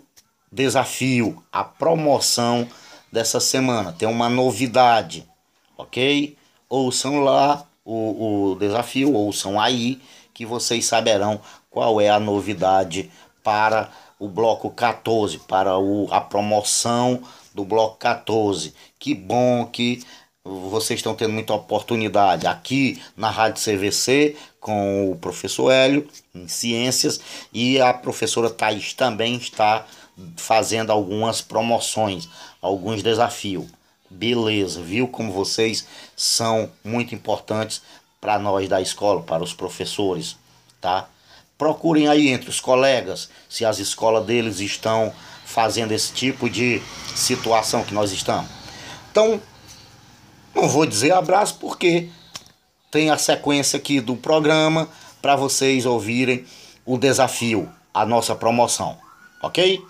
desafio, 0.51 1.41
a 1.51 1.63
promoção 1.63 2.67
dessa 3.11 3.39
semana. 3.39 3.93
Tem 3.93 4.07
uma 4.07 4.29
novidade, 4.29 5.27
ok? 5.77 6.35
Ouçam 6.69 7.21
lá 7.21 7.65
o, 7.85 8.51
o 8.51 8.55
desafio, 8.55 9.13
ouçam 9.13 9.59
aí, 9.59 10.01
que 10.33 10.45
vocês 10.45 10.85
saberão 10.85 11.39
qual 11.69 12.01
é 12.01 12.09
a 12.09 12.19
novidade 12.19 13.09
para 13.43 13.89
o 14.19 14.27
bloco 14.27 14.69
14, 14.69 15.39
para 15.39 15.77
o, 15.77 16.07
a 16.11 16.21
promoção 16.21 17.21
do 17.53 17.65
bloco 17.65 17.97
14. 17.97 18.73
Que 18.99 19.15
bom 19.15 19.65
que 19.65 20.03
vocês 20.43 20.99
estão 20.99 21.15
tendo 21.15 21.33
muita 21.33 21.53
oportunidade 21.53 22.47
aqui 22.47 23.01
na 23.15 23.29
Rádio 23.29 23.63
CVC 23.63 24.35
com 24.59 25.11
o 25.11 25.15
professor 25.15 25.71
Hélio 25.71 26.07
em 26.33 26.47
ciências 26.47 27.19
e 27.53 27.79
a 27.79 27.93
professora 27.93 28.49
Thais 28.49 28.93
também 28.93 29.35
está 29.35 29.85
fazendo 30.37 30.91
algumas 30.91 31.41
promoções, 31.41 32.27
alguns 32.61 33.01
desafios. 33.01 33.65
Beleza, 34.09 34.81
viu 34.81 35.07
como 35.07 35.31
vocês 35.31 35.87
são 36.15 36.69
muito 36.83 37.15
importantes 37.15 37.81
para 38.19 38.37
nós 38.37 38.67
da 38.67 38.81
escola, 38.81 39.21
para 39.21 39.43
os 39.43 39.53
professores, 39.53 40.35
tá? 40.79 41.07
Procurem 41.57 42.07
aí 42.07 42.27
entre 42.27 42.49
os 42.49 42.59
colegas 42.59 43.29
se 43.47 43.63
as 43.63 43.79
escolas 43.79 44.25
deles 44.25 44.59
estão 44.59 45.13
fazendo 45.45 45.91
esse 45.91 46.11
tipo 46.13 46.49
de 46.49 46.81
situação 47.15 47.83
que 47.83 47.93
nós 47.93 48.11
estamos. 48.11 48.49
Então, 49.11 49.41
não 50.53 50.67
vou 50.67 50.85
dizer 50.85 51.11
abraço 51.11 51.55
porque 51.59 52.09
tem 52.89 53.09
a 53.09 53.17
sequência 53.17 53.77
aqui 53.77 54.01
do 54.01 54.15
programa 54.15 54.89
para 55.21 55.35
vocês 55.35 55.85
ouvirem 55.85 56.45
o 56.85 56.97
desafio, 56.97 57.71
a 57.93 58.05
nossa 58.05 58.35
promoção, 58.35 58.97
ok? 59.41 59.81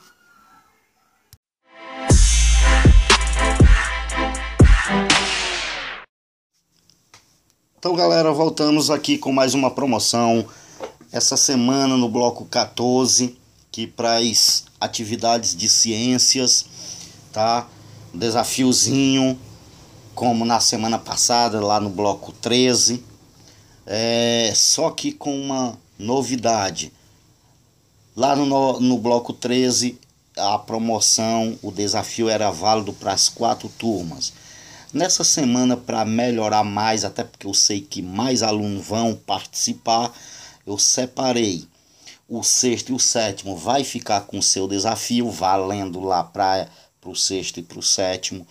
Então, 7.82 7.96
galera, 7.96 8.32
voltamos 8.32 8.92
aqui 8.92 9.18
com 9.18 9.32
mais 9.32 9.56
uma 9.56 9.72
promoção. 9.72 10.46
Essa 11.12 11.36
semana 11.36 11.98
no 11.98 12.08
bloco 12.08 12.46
14, 12.46 13.36
que 13.72 13.92
as 13.98 14.66
atividades 14.80 15.56
de 15.56 15.68
ciências, 15.68 16.68
tá? 17.34 17.68
Desafiozinho, 18.14 19.36
como 20.14 20.46
na 20.46 20.60
semana 20.60 21.00
passada, 21.00 21.60
lá 21.60 21.80
no 21.80 21.90
bloco 21.90 22.32
13. 22.34 23.04
É, 23.88 24.54
só 24.56 24.92
que 24.92 25.12
com 25.12 25.36
uma 25.42 25.76
novidade. 25.98 26.94
Lá 28.16 28.36
no, 28.36 28.80
no 28.80 29.00
bloco 29.00 29.34
13, 29.34 29.98
a 30.38 30.60
promoção, 30.60 31.58
o 31.64 31.72
desafio 31.72 32.30
era 32.30 32.52
válido 32.52 32.94
para 32.94 33.12
as 33.12 33.28
quatro 33.28 33.68
turmas. 33.70 34.34
Nessa 34.94 35.24
semana, 35.24 35.78
para 35.78 36.04
melhorar 36.04 36.66
mais, 36.66 37.06
até 37.06 37.24
porque 37.24 37.48
eu 37.48 37.54
sei 37.54 37.80
que 37.80 38.02
mais 38.02 38.44
alunos 38.44 38.86
vão 38.86 39.16
participar, 39.16 40.14
eu 40.68 40.78
separei 40.78 41.66
o 42.28 42.44
sexto 42.44 42.90
e 42.90 42.94
o 42.94 43.00
sétimo 43.00 43.56
vai 43.56 43.86
ficar 43.86 44.22
com 44.22 44.40
o 44.40 44.44
seu 44.44 44.68
desafio, 44.68 45.32
valendo 45.32 46.02
lá 46.02 46.26
para 46.26 46.68
o 47.06 47.16
sexto 47.16 47.58
e 47.58 47.64
para 47.64 47.80
o 47.80 47.82
sétimo 47.82 48.46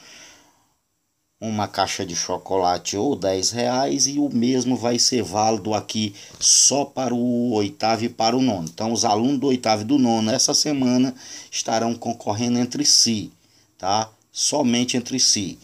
uma 1.38 1.68
caixa 1.68 2.07
de 2.07 2.16
chocolate 2.16 2.96
ou 2.96 3.16
10 3.16 3.50
reais 3.50 4.07
e 4.07 4.18
o 4.18 4.29
mesmo 4.31 4.76
vai 4.76 4.98
ser 4.98 5.22
válido 5.22 5.74
aqui 5.74 6.14
só 6.38 6.87
para 6.87 7.14
o 7.14 7.53
oitavo 7.53 8.05
e 8.05 8.09
para 8.11 8.37
o 8.37 8.42
nono. 8.42 8.68
Então 8.68 8.92
os 8.92 9.05
alunos 9.05 9.40
do 9.40 9.46
oitavo 9.46 9.83
e 9.83 9.87
do 9.87 9.98
nono 9.98 10.31
essa 10.31 10.55
semana 10.55 11.14
estarão 11.50 11.94
concorrendo 11.94 12.59
entre 12.59 12.85
si, 12.85 13.31
tá? 13.79 14.11
Somente 14.31 14.96
entre 14.96 15.18
si 15.18 15.59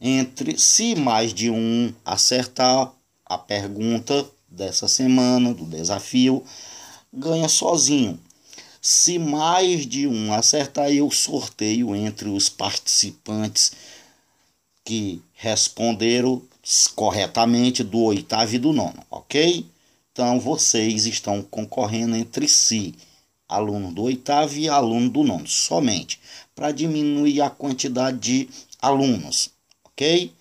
entre 0.00 0.58
se 0.58 0.94
mais 0.94 1.34
de 1.34 1.50
um 1.50 1.92
acertar 2.04 2.90
a 3.26 3.36
pergunta 3.36 4.26
dessa 4.48 4.88
semana, 4.88 5.52
do 5.52 5.64
desafio, 5.66 6.42
ganha 7.12 7.48
sozinho. 7.48 8.18
Se 8.80 9.18
mais 9.18 9.86
de 9.86 10.06
um 10.06 10.32
acertar, 10.32 10.90
eu 10.90 11.10
sorteio 11.10 11.94
entre 11.94 12.30
os 12.30 12.48
participantes 12.48 13.72
que 14.82 15.22
responderam 15.34 16.42
corretamente 16.96 17.84
do 17.84 18.00
oitavo 18.00 18.54
e 18.54 18.58
do 18.58 18.72
nono, 18.72 19.04
ok? 19.10 19.66
Então 20.12 20.40
vocês 20.40 21.04
estão 21.04 21.42
concorrendo 21.42 22.16
entre 22.16 22.48
si, 22.48 22.94
aluno 23.46 23.92
do 23.92 24.02
oitavo 24.02 24.56
e 24.56 24.68
aluno 24.68 25.10
do 25.10 25.22
nono, 25.22 25.46
somente, 25.46 26.18
para 26.54 26.72
diminuir 26.72 27.42
a 27.42 27.50
quantidade 27.50 28.18
de 28.18 28.48
alunos 28.80 29.50
ok? 30.00 30.32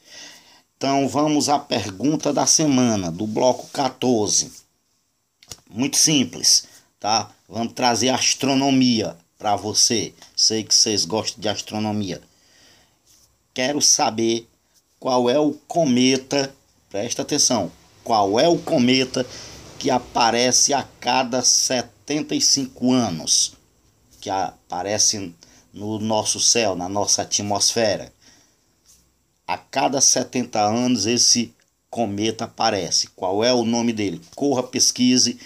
Então 0.77 1.09
vamos 1.09 1.49
à 1.49 1.59
pergunta 1.59 2.31
da 2.31 2.45
semana, 2.45 3.11
do 3.11 3.27
bloco 3.27 3.67
14. 3.73 4.53
Muito 5.69 5.97
simples, 5.97 6.65
tá? 6.97 7.29
Vamos 7.47 7.73
trazer 7.73 8.09
astronomia 8.09 9.17
para 9.37 9.57
você. 9.57 10.13
Sei 10.33 10.63
que 10.63 10.73
vocês 10.73 11.03
gostam 11.03 11.41
de 11.41 11.49
astronomia. 11.49 12.21
Quero 13.53 13.81
saber 13.81 14.47
qual 14.97 15.29
é 15.29 15.37
o 15.37 15.51
cometa, 15.67 16.55
presta 16.89 17.23
atenção, 17.23 17.69
qual 18.01 18.39
é 18.39 18.47
o 18.47 18.57
cometa 18.57 19.25
que 19.77 19.89
aparece 19.89 20.73
a 20.73 20.83
cada 21.01 21.41
75 21.41 22.93
anos, 22.93 23.53
que 24.21 24.29
aparece 24.29 25.33
no 25.73 25.99
nosso 25.99 26.39
céu, 26.39 26.75
na 26.75 26.87
nossa 26.87 27.23
atmosfera 27.23 28.13
a 29.49 29.57
cada 29.57 29.99
70 29.99 30.59
anos 30.59 31.07
esse 31.07 31.55
cometa 31.89 32.45
aparece. 32.45 33.07
Qual 33.15 33.43
é 33.43 33.51
o 33.51 33.65
nome 33.65 33.91
dele? 33.91 34.21
Corra, 34.35 34.61
pesquise 34.61 35.39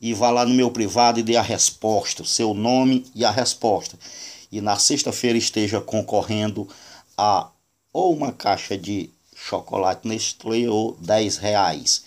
e 0.00 0.14
vá 0.14 0.30
lá 0.30 0.46
no 0.46 0.54
meu 0.54 0.70
privado 0.70 1.18
e 1.18 1.24
dê 1.24 1.36
a 1.36 1.42
resposta, 1.42 2.22
o 2.22 2.26
seu 2.26 2.54
nome 2.54 3.04
e 3.16 3.24
a 3.24 3.32
resposta. 3.32 3.98
E 4.52 4.60
na 4.60 4.78
sexta-feira 4.78 5.36
esteja 5.36 5.80
concorrendo 5.80 6.68
a 7.18 7.50
ou 7.92 8.14
uma 8.14 8.30
caixa 8.30 8.78
de 8.78 9.10
chocolate 9.34 10.06
Nestlé 10.06 10.68
ou 10.68 10.96
10 11.00 11.38
reais, 11.38 12.04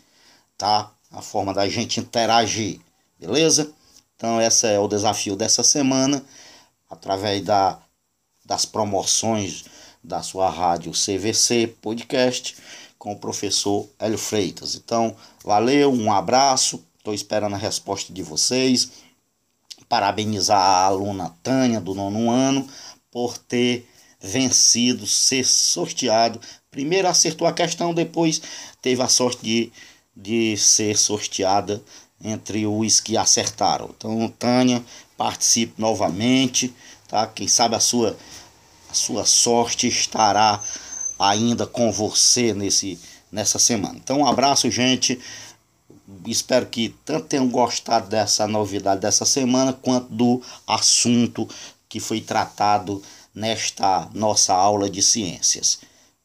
tá? 0.57 0.89
A 1.11 1.21
forma 1.21 1.53
da 1.53 1.67
gente 1.67 1.99
interagir, 1.99 2.79
beleza? 3.19 3.73
Então 4.15 4.41
esse 4.41 4.67
é 4.67 4.79
o 4.79 4.87
desafio 4.87 5.35
dessa 5.35 5.63
semana, 5.63 6.23
através 6.89 7.43
da, 7.43 7.77
das 8.45 8.63
promoções 8.63 9.65
da 10.05 10.21
sua 10.21 10.49
rádio 10.49 10.91
CVC 10.91 11.75
Podcast 11.81 12.55
com 12.97 13.11
o 13.11 13.17
professor 13.17 13.87
Hélio 13.99 14.17
Freitas. 14.17 14.75
Então, 14.75 15.15
valeu, 15.43 15.91
um 15.91 16.11
abraço, 16.11 16.83
estou 16.97 17.13
esperando 17.13 17.55
a 17.55 17.57
resposta 17.57 18.13
de 18.13 18.23
vocês. 18.23 18.91
Parabenizar 19.89 20.59
a 20.59 20.85
aluna 20.85 21.35
Tânia 21.43 21.79
do 21.79 21.93
nono 21.93 22.29
ano 22.29 22.67
por 23.11 23.37
ter 23.37 23.87
vencido, 24.19 25.05
ser 25.05 25.45
sorteado. 25.45 26.39
Primeiro 26.71 27.07
acertou 27.07 27.47
a 27.47 27.53
questão, 27.53 27.93
depois 27.93 28.41
teve 28.81 29.01
a 29.01 29.07
sorte 29.07 29.43
de, 29.43 29.71
de 30.15 30.57
ser 30.57 30.97
sorteada 30.97 31.81
entre 32.23 32.65
os 32.65 32.99
que 32.99 33.17
acertaram. 33.17 33.93
Então, 33.95 34.27
Tânia, 34.39 34.83
participe 35.15 35.79
novamente, 35.79 36.73
tá? 37.07 37.27
Quem 37.27 37.47
sabe 37.47 37.75
a 37.75 37.79
sua 37.79 38.17
sua 38.95 39.25
sorte 39.25 39.87
estará 39.87 40.61
ainda 41.19 41.65
com 41.65 41.91
você 41.91 42.53
nesse, 42.53 42.99
nessa 43.31 43.59
semana. 43.59 43.95
Então, 43.97 44.19
um 44.19 44.27
abraço, 44.27 44.69
gente. 44.69 45.19
Espero 46.25 46.65
que 46.67 46.95
tanto 47.03 47.27
tenham 47.27 47.47
gostado 47.47 48.09
dessa 48.09 48.47
novidade 48.47 49.01
dessa 49.01 49.25
semana, 49.25 49.73
quanto 49.73 50.11
do 50.13 50.41
assunto 50.67 51.47
que 51.87 51.99
foi 51.99 52.21
tratado 52.21 53.01
nesta 53.33 54.09
nossa 54.13 54.53
aula 54.53 54.89
de 54.89 55.01
ciências. 55.01 55.79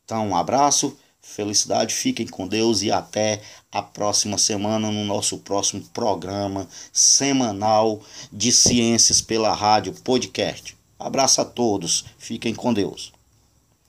Então, 0.04 0.28
um 0.28 0.36
abraço, 0.36 0.96
felicidade, 1.20 1.94
fiquem 1.94 2.26
com 2.26 2.46
Deus 2.46 2.82
e 2.82 2.90
até 2.90 3.40
a 3.70 3.82
próxima 3.82 4.36
semana 4.36 4.90
no 4.90 5.04
nosso 5.04 5.38
próximo 5.38 5.82
programa 5.92 6.68
semanal 6.92 8.00
de 8.32 8.52
ciências 8.52 9.20
pela 9.20 9.54
rádio 9.54 9.92
podcast. 10.04 10.79
Abraço 11.00 11.40
a 11.40 11.44
todos. 11.44 12.04
Fiquem 12.18 12.54
com 12.54 12.72
Deus. 12.72 13.12